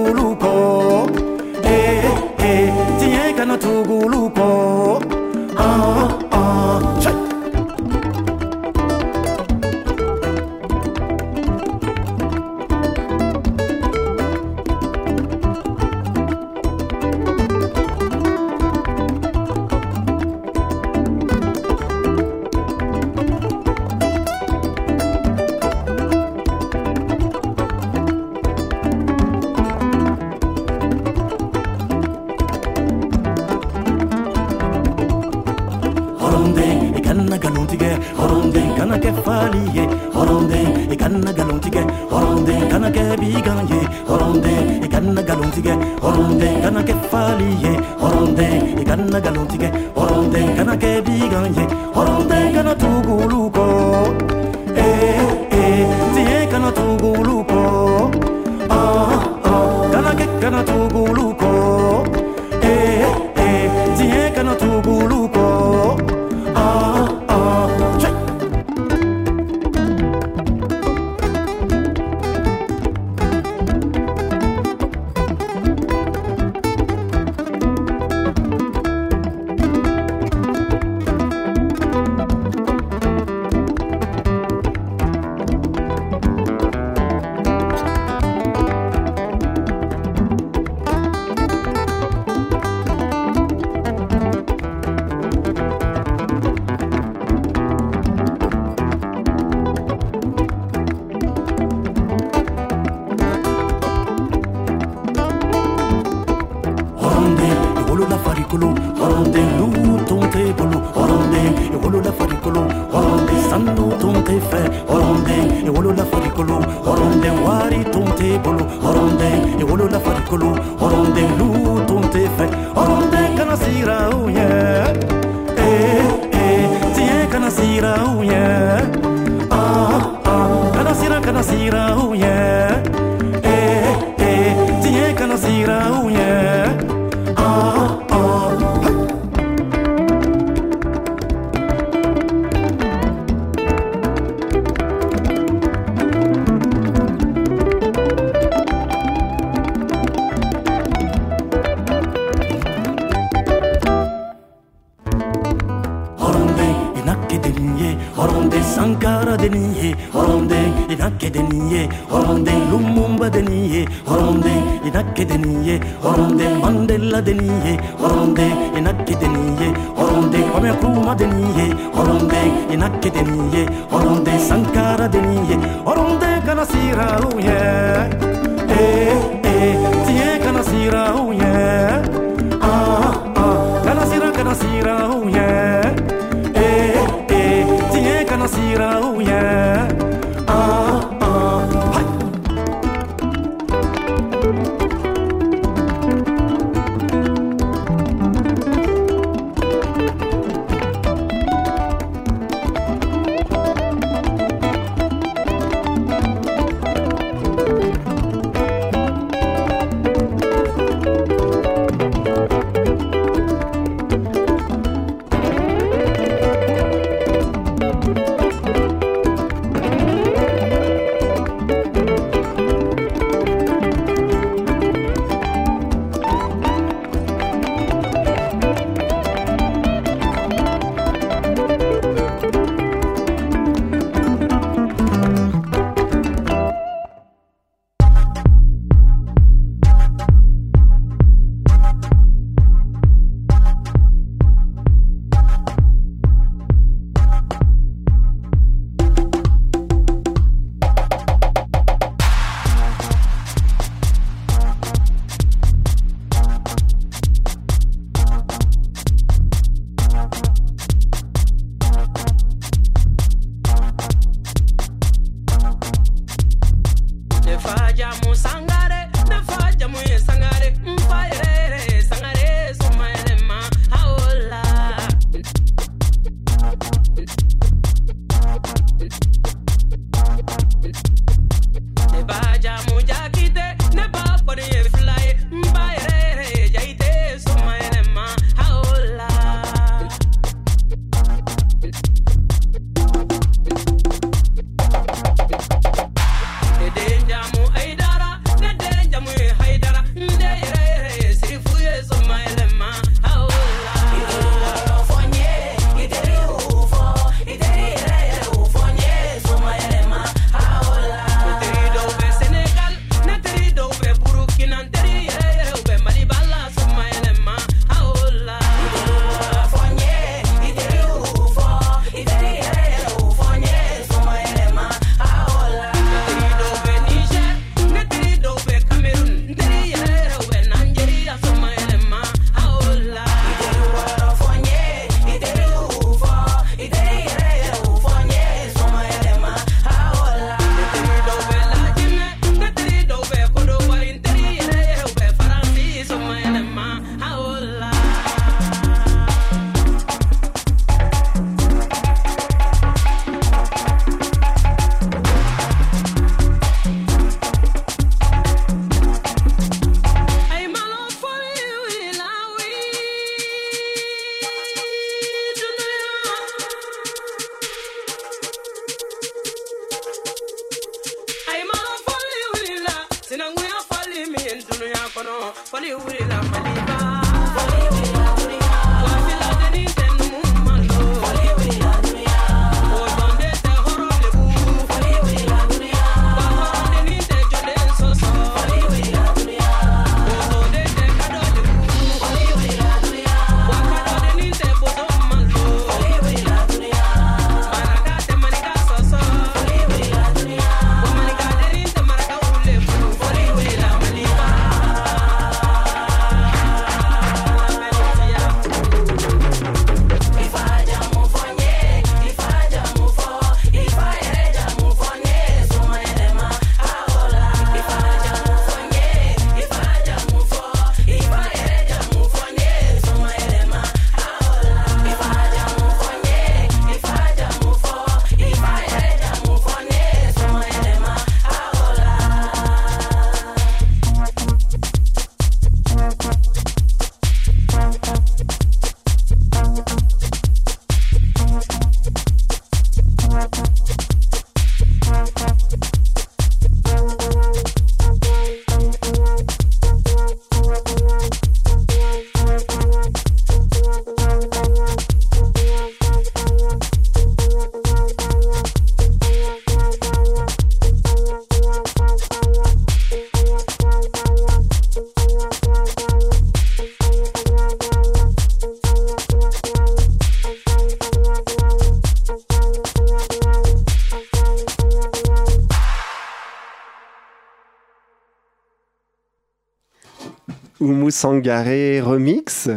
[480.85, 482.69] Oumu Sangaré remix.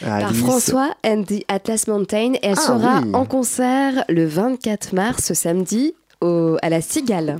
[0.00, 0.32] Par.
[0.34, 2.32] François and the Atlas Mountain.
[2.42, 3.10] Elle Ah, sera oui.
[3.14, 7.38] en concert le 24 mars, samedi, au- à la Cigale.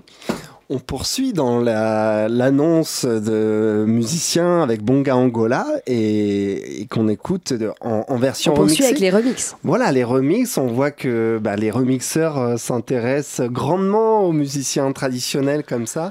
[0.74, 7.72] On poursuit dans la- l'annonce de musiciens avec Bonga Angola et, et qu'on écoute de-
[7.82, 8.84] en, en version On poursuit remixée.
[8.88, 9.54] avec les remixes.
[9.64, 15.62] Voilà, les remixes, on voit que bah, les remixeurs euh, s'intéressent grandement aux musiciens traditionnels
[15.62, 16.10] comme ça,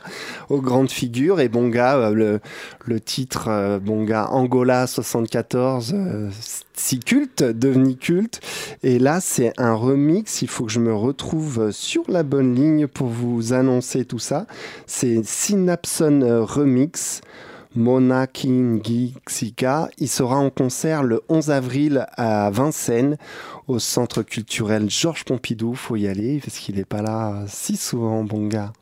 [0.49, 1.39] aux grandes figures.
[1.39, 2.39] Et Bonga, euh, le,
[2.85, 6.29] le titre euh, Bonga Angola 74, euh,
[6.81, 8.41] si culte, devenu culte.
[8.83, 10.41] Et là, c'est un remix.
[10.41, 14.47] Il faut que je me retrouve sur la bonne ligne pour vous annoncer tout ça.
[14.87, 17.21] C'est Synapson euh, Remix.
[17.73, 19.89] Mona Xika.
[19.97, 23.15] Il sera en concert le 11 avril à Vincennes,
[23.69, 25.73] au centre culturel Georges Pompidou.
[25.75, 28.73] Faut y aller parce qu'il n'est pas là si souvent, bon gars.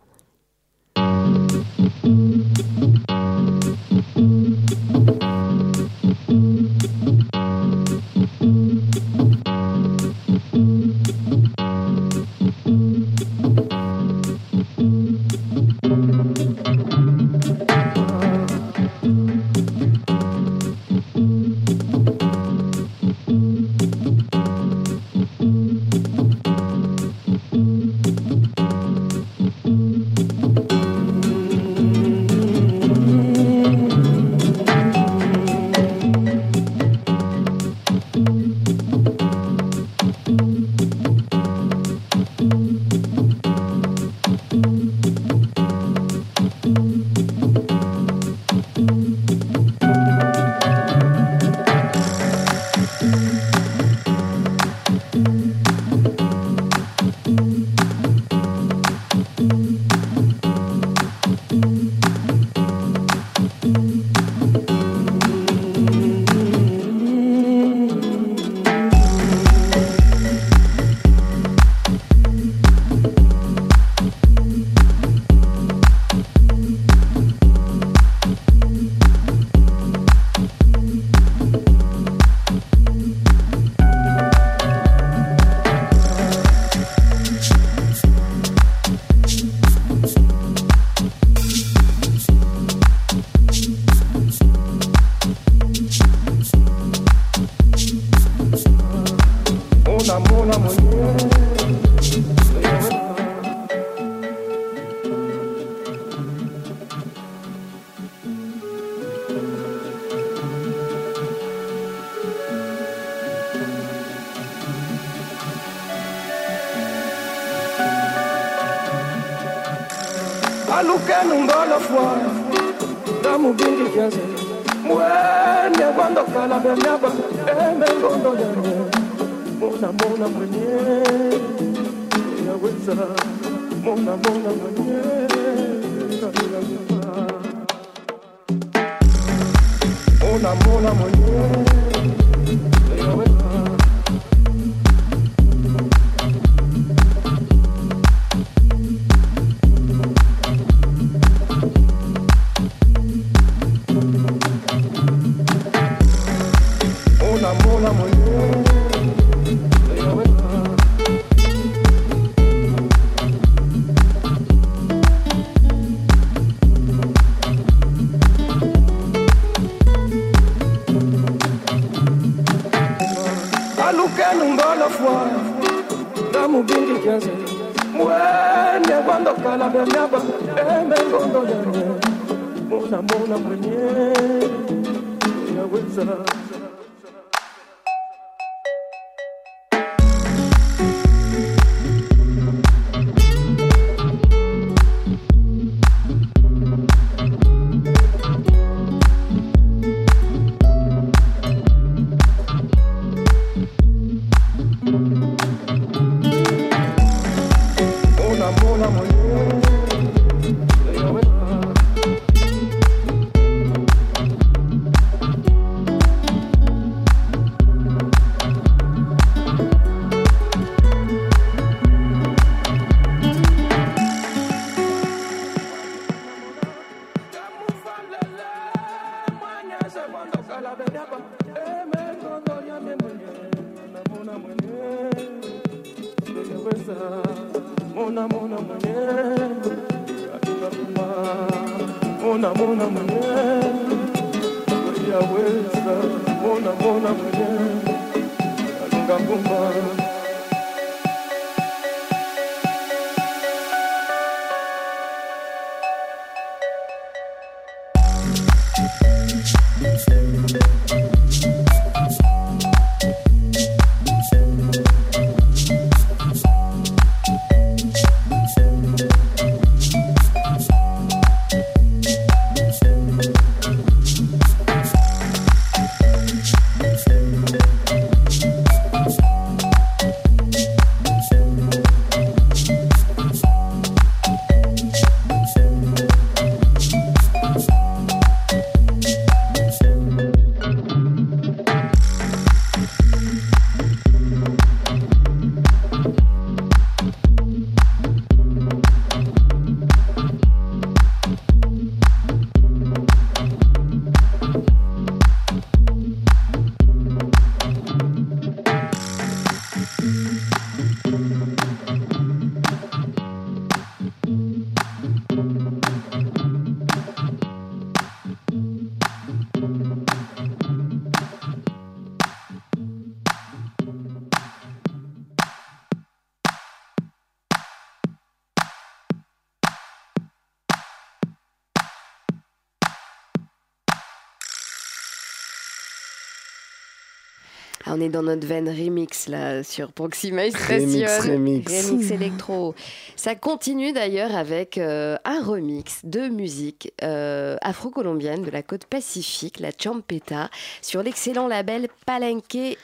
[338.00, 341.08] On est dans notre veine remix là sur Proxima Station.
[341.22, 341.90] remix.
[341.90, 342.74] Remix électro.
[343.18, 349.60] Ça continue d'ailleurs avec euh, un remix de musique euh, afro-colombienne de la côte pacifique,
[349.60, 350.50] la champeta,
[350.82, 352.78] sur l'excellent label Palenque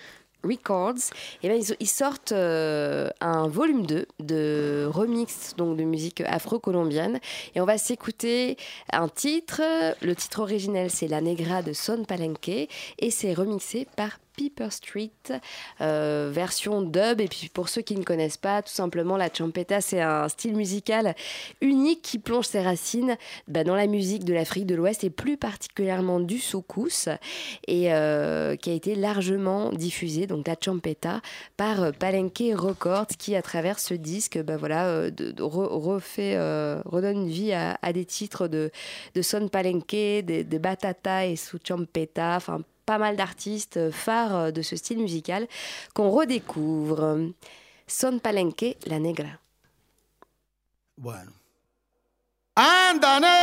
[0.44, 1.12] Records.
[1.44, 7.22] Et ben, ils, ils sortent euh, un volume 2 de remix donc de musique afro-colombienne.
[7.56, 8.58] Et on va s'écouter
[8.92, 9.62] un titre.
[10.02, 12.50] Le titre originel, c'est La Negra de Son Palenque.
[12.50, 15.12] Et c'est remixé par Piper Street,
[15.82, 17.22] euh, version dub.
[17.22, 20.56] Et puis pour ceux qui ne connaissent pas, tout simplement, la champeta, c'est un style
[20.56, 21.16] musical
[21.62, 23.18] unique qui plonge ses racines
[23.48, 27.10] bah, dans la musique de l'Afrique de l'Ouest et plus particulièrement du soukous
[27.68, 31.22] et euh, qui a été largement diffusé, donc la champeta,
[31.58, 36.38] par euh, Palenque Records qui, à travers ce disque, bah, voilà, de- de re- refait,
[36.86, 38.72] redonne vie à, des titres de,
[39.14, 44.52] de Son Palenque, de, de Batata et sous champeta, enfin pas mal d'artistes phares euh,
[44.52, 45.48] de ce style musical
[45.94, 47.32] qu'on redécouvre.
[47.88, 49.40] Son Palenque, la negra.
[50.98, 51.32] Bueno.
[52.56, 53.36] Anda negra.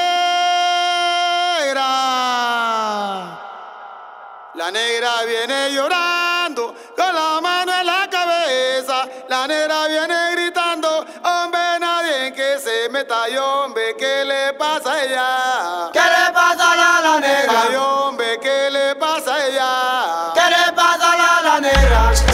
[4.55, 9.09] La negra viene llorando con la mano en la cabeza.
[9.29, 13.29] La negra viene gritando, hombre, nadie que se meta.
[13.29, 15.91] Y hombre, ¿qué le pasa a ella?
[21.75, 22.32] La,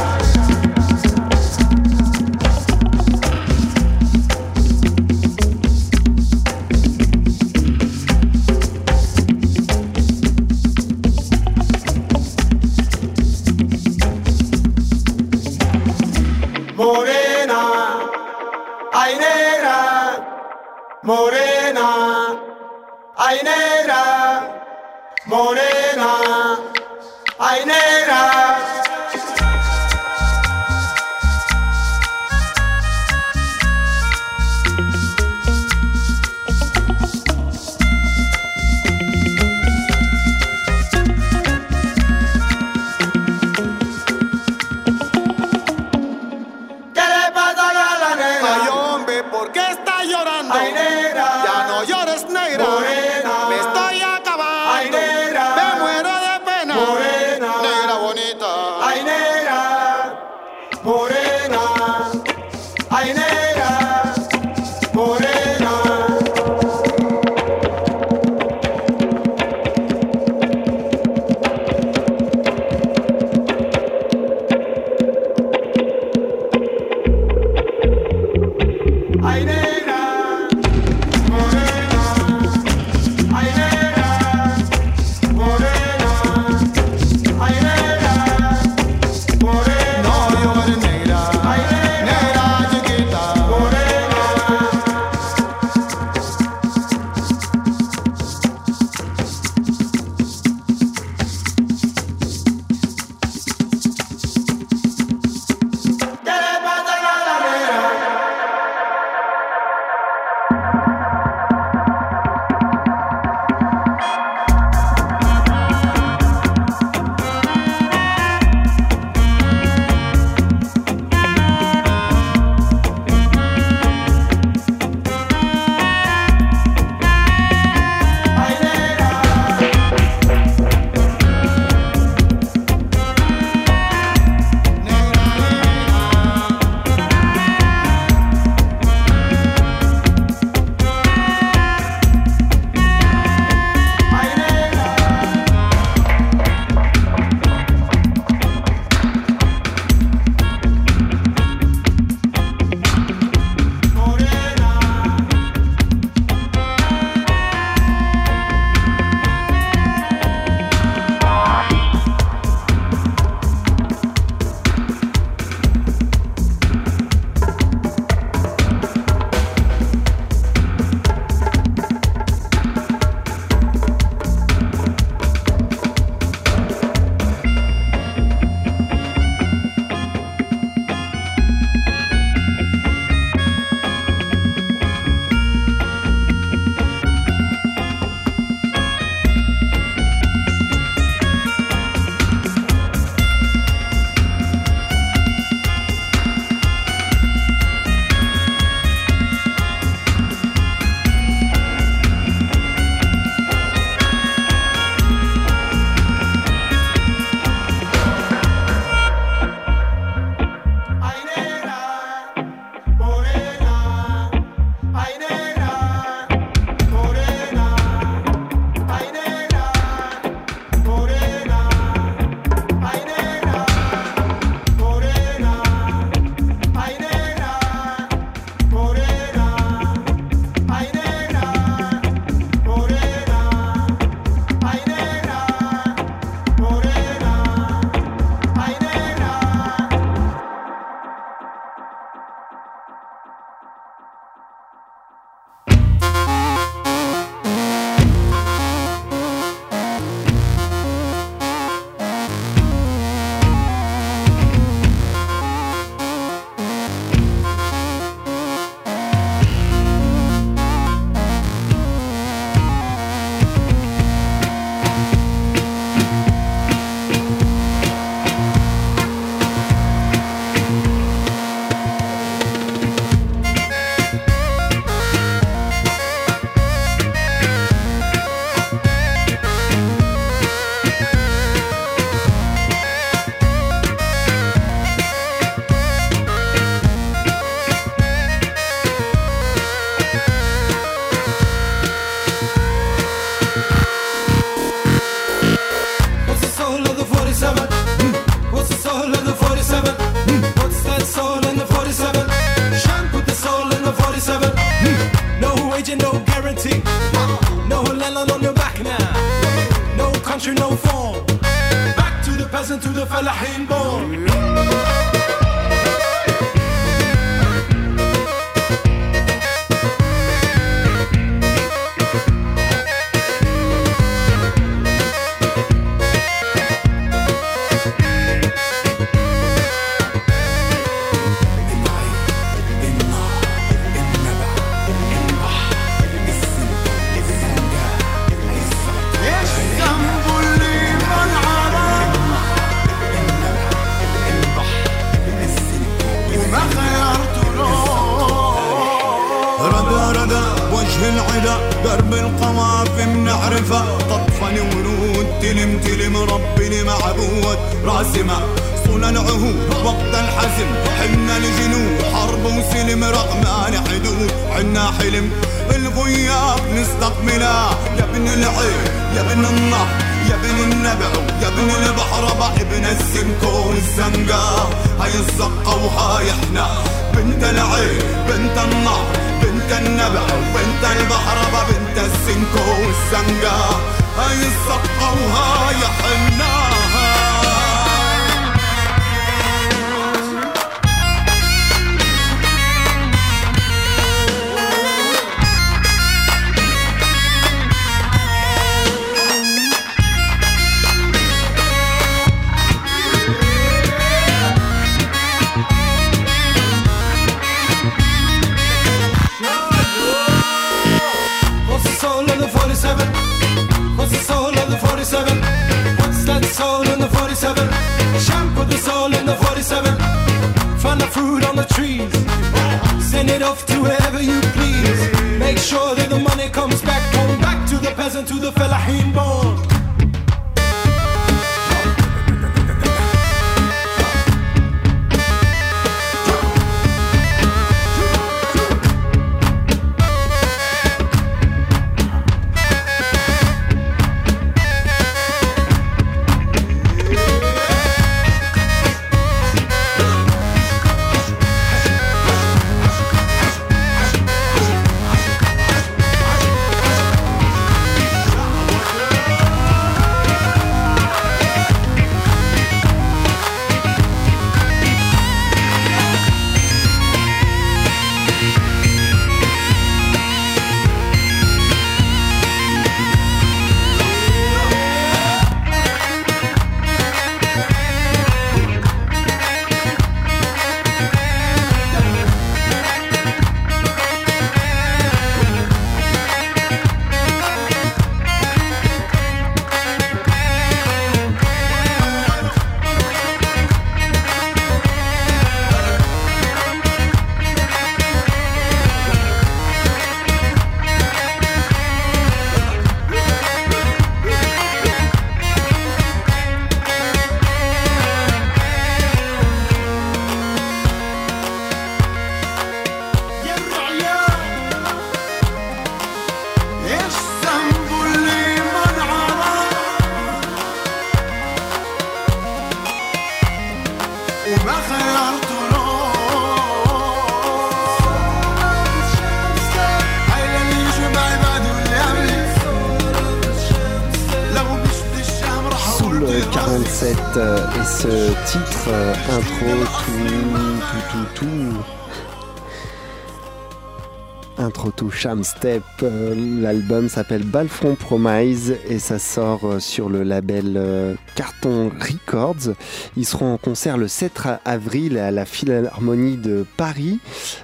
[545.18, 546.32] Sham Step, euh,
[546.62, 552.76] l'album s'appelle Balfront Promise et ça sort euh, sur le label euh, Carton Records.
[553.16, 557.18] Ils seront en concert le 7 avril à la Philharmonie de Paris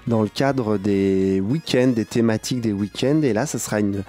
[0.09, 3.23] dans le cadre des week-ends, des thématiques des week-ends.
[3.23, 4.03] Et là, ce sera une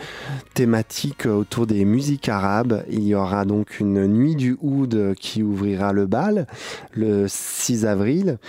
[0.55, 2.83] thématique autour des musiques arabes.
[2.89, 6.47] Il y aura donc une nuit du oud qui ouvrira le bal
[6.95, 8.39] le 6 avril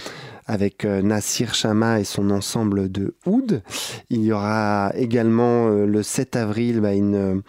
[0.47, 3.62] avec euh, Nassir Chama et son ensemble de oud.
[4.10, 7.43] Il y aura également euh, le 7 avril bah, une,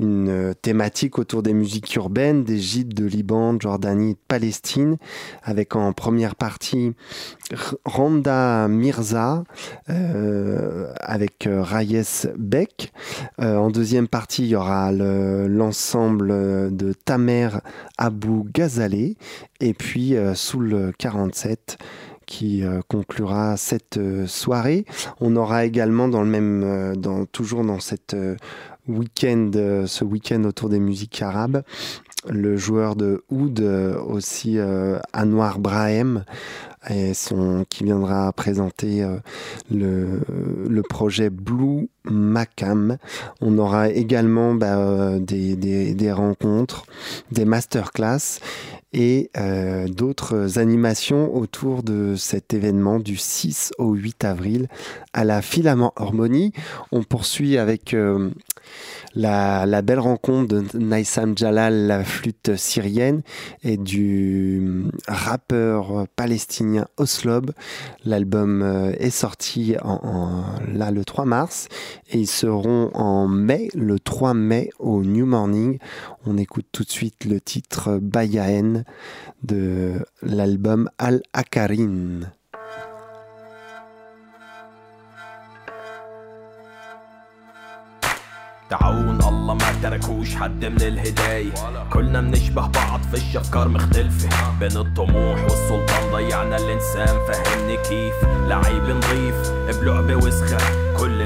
[0.00, 4.96] euh, thématique autour des musiques urbaines d'Égypte, de Liban, Jordanie, Palestine,
[5.42, 6.94] avec en première partie
[7.84, 9.44] Randa Mirza
[9.90, 12.02] euh, avec euh, Rayes
[12.36, 12.92] Beck.
[13.40, 17.48] Euh, en deuxième partie, il y aura le- l'ensemble de Tamer
[17.98, 19.16] Abou Ghazaleh.
[19.60, 21.76] Et puis euh, Soul 47
[22.26, 24.86] qui conclura cette soirée.
[25.20, 28.16] On aura également dans le même, dans, toujours dans cette
[28.88, 31.62] week-end, euh, ce week-end autour des musiques arabes,
[32.28, 36.24] le joueur de oud euh, aussi euh, Anwar Brahem
[36.90, 37.12] et
[37.70, 39.02] qui viendra présenter
[39.70, 42.98] le, projet Blue Macam.
[43.40, 46.84] On aura également bah, des, des- des rencontres,
[47.32, 48.38] des masterclass
[48.94, 54.68] et euh, d'autres animations autour de cet événement du 6 au 8 avril
[55.12, 56.52] à la Philharmonie.
[56.92, 58.30] On poursuit avec euh,
[59.16, 63.22] la, belle rencontre de Naïsam Jalal, la flûte syrienne,
[63.64, 67.50] et du rappeur palestinien Oslob.
[68.04, 69.74] L'album euh, est sorti
[70.72, 71.68] là le 3 mars
[72.10, 75.78] et ils seront en mai, le 3 mai au New Morning.
[76.26, 78.84] On écoute tout de suite le titre Bayaen
[79.42, 82.24] de l'album Al-Akarin.
[88.70, 91.52] تعاون الله ما تركوش حد من الهداية.
[91.92, 94.28] كلنا بنشبه بعض فيش أفكار مختلفة.
[94.60, 100.58] بين الطموح والسلطان ضيعنا الإنسان فهمني كيف لعيب نظيف بلعبة وسخة
[100.96, 101.22] كل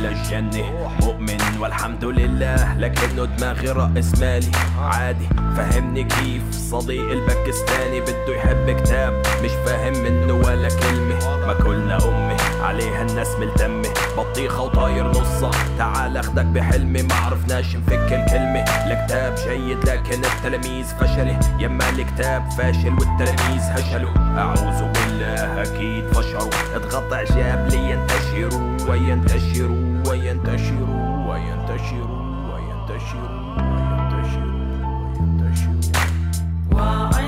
[0.00, 0.94] إلى الجنة.
[1.00, 2.78] مؤمن والحمد لله.
[2.78, 4.50] لكنه دماغي رأس مالي.
[4.78, 5.28] عادي.
[5.56, 9.22] فهمني كيف صديق الباكستاني بده يحب كتاب.
[9.44, 11.46] مش فاهم منه ولا كلمة.
[11.46, 13.88] ما كلنا أمي عليها الناس ملتمة.
[14.18, 15.50] بطيخة وطاير نصها.
[15.78, 18.60] تعال أخدك بحلمي ما عرفناش نفك الكلمة.
[18.60, 21.40] الكتاب جيد لكن التلاميذ فشلة.
[21.58, 24.10] يما الكتاب فاشل والتلاميذ هشلوا.
[24.38, 25.62] أعوذ بالله.
[25.62, 26.76] أكيد فشروا.
[26.76, 29.89] اضغط إعجاب لينتشروا وينتشروا.
[30.10, 33.54] وينتشروا وينتشروا وينتشروا
[36.70, 37.19] كانت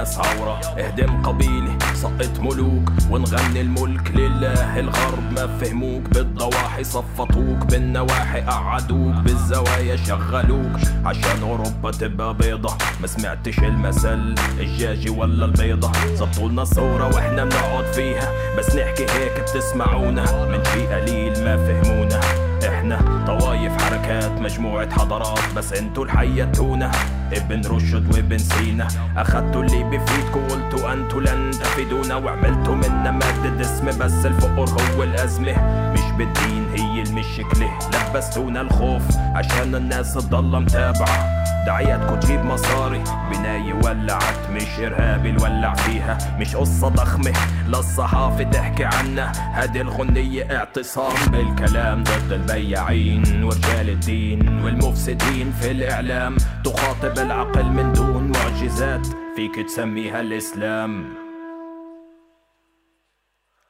[0.00, 4.80] الناس عورة اهدم قبيلة سقط ملوك ونغني الملك لله.
[4.80, 7.64] الغرب ما فهموك بالضواحي صفطوك.
[7.70, 10.72] بالنواحي قعدوك بالزوايا شغلوك.
[11.04, 12.74] عشان أوروبا تبقى بيضة.
[13.00, 15.92] ما سمعتش المثل الجاجي ولا البيضة.
[16.14, 18.56] زبطولنا صورة وإحنا بنقعد فيها.
[18.58, 20.46] بس نحكي هيك بتسمعونا.
[20.46, 22.20] من شي قليل ما فهمونا.
[22.68, 25.54] إحنا طوايف حركات مجموعة حضارات.
[25.56, 26.90] بس انتو الحياتونا
[27.32, 28.88] ابن رشد وابن سينا.
[29.16, 32.16] اخدتوا اللي بفيدكوا قلتوا أنتوا لن تفيدونا.
[32.16, 35.52] وعملتوا منا مادة اسم بس الفقر هو الأزمة
[35.92, 36.59] مش بالدين.
[36.74, 39.02] هي المشكلة لبستونا الخوف
[39.34, 41.40] عشان الناس تضل متابعة.
[41.66, 43.04] دعاياتكو تجيب مصاري.
[43.30, 46.36] بناية ولعت مش إرهابي الولع فيها.
[46.38, 47.32] مش قصة ضخمة
[47.66, 49.32] للصحافة تحكي عنها.
[49.54, 56.36] هذه الغنية اعتصام بالكلام ضد البياعين ورجال الدين والمفسدين في الإعلام.
[56.64, 59.06] تخاطب العقل من دون معجزات.
[59.36, 61.04] فيك تسميها الإسلام.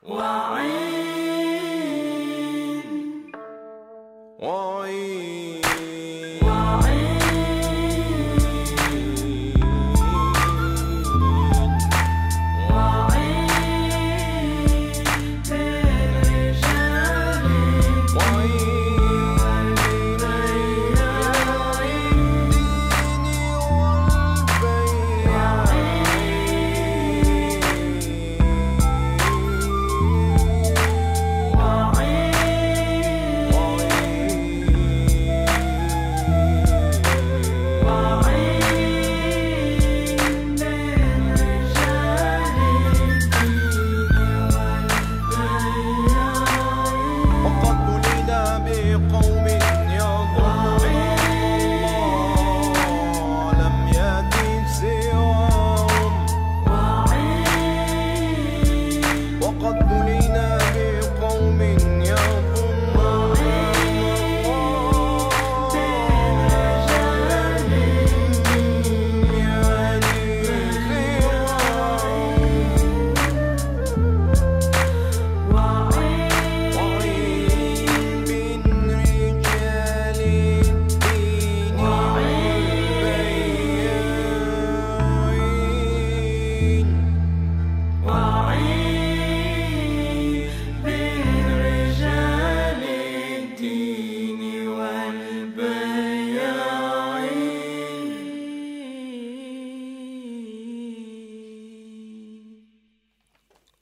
[0.03, 1.10] وعي
[4.41, 5.40] وعين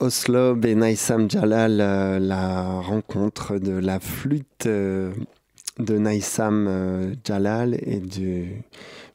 [0.08, 5.12] Oslob et Naïsam Jalal, euh, la rencontre de la flûte euh,
[5.78, 8.64] de Naïsam euh, Jalal et du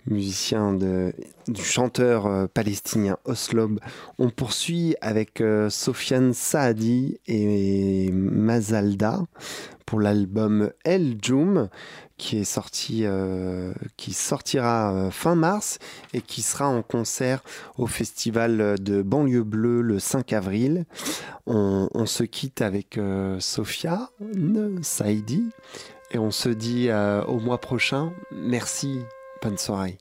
[0.06, 3.80] musicien, du chanteur palestinien Oslob.
[4.20, 9.24] On poursuit avec Sofiane Saadi et Mazalda
[9.88, 11.70] pour l'album El Joum
[12.24, 15.78] qui est sorti, euh, qui sortira euh, fin mars
[16.14, 17.44] et qui sera en concert
[17.78, 20.86] au festival de Banlieue Bleue le 5 avril.
[21.48, 24.10] On, se quitte avec euh, Sofia
[24.82, 25.44] Saidi
[26.12, 28.14] et on se dit euh, au mois prochain.
[28.32, 29.02] Merci,
[29.42, 29.98] bonne soirée.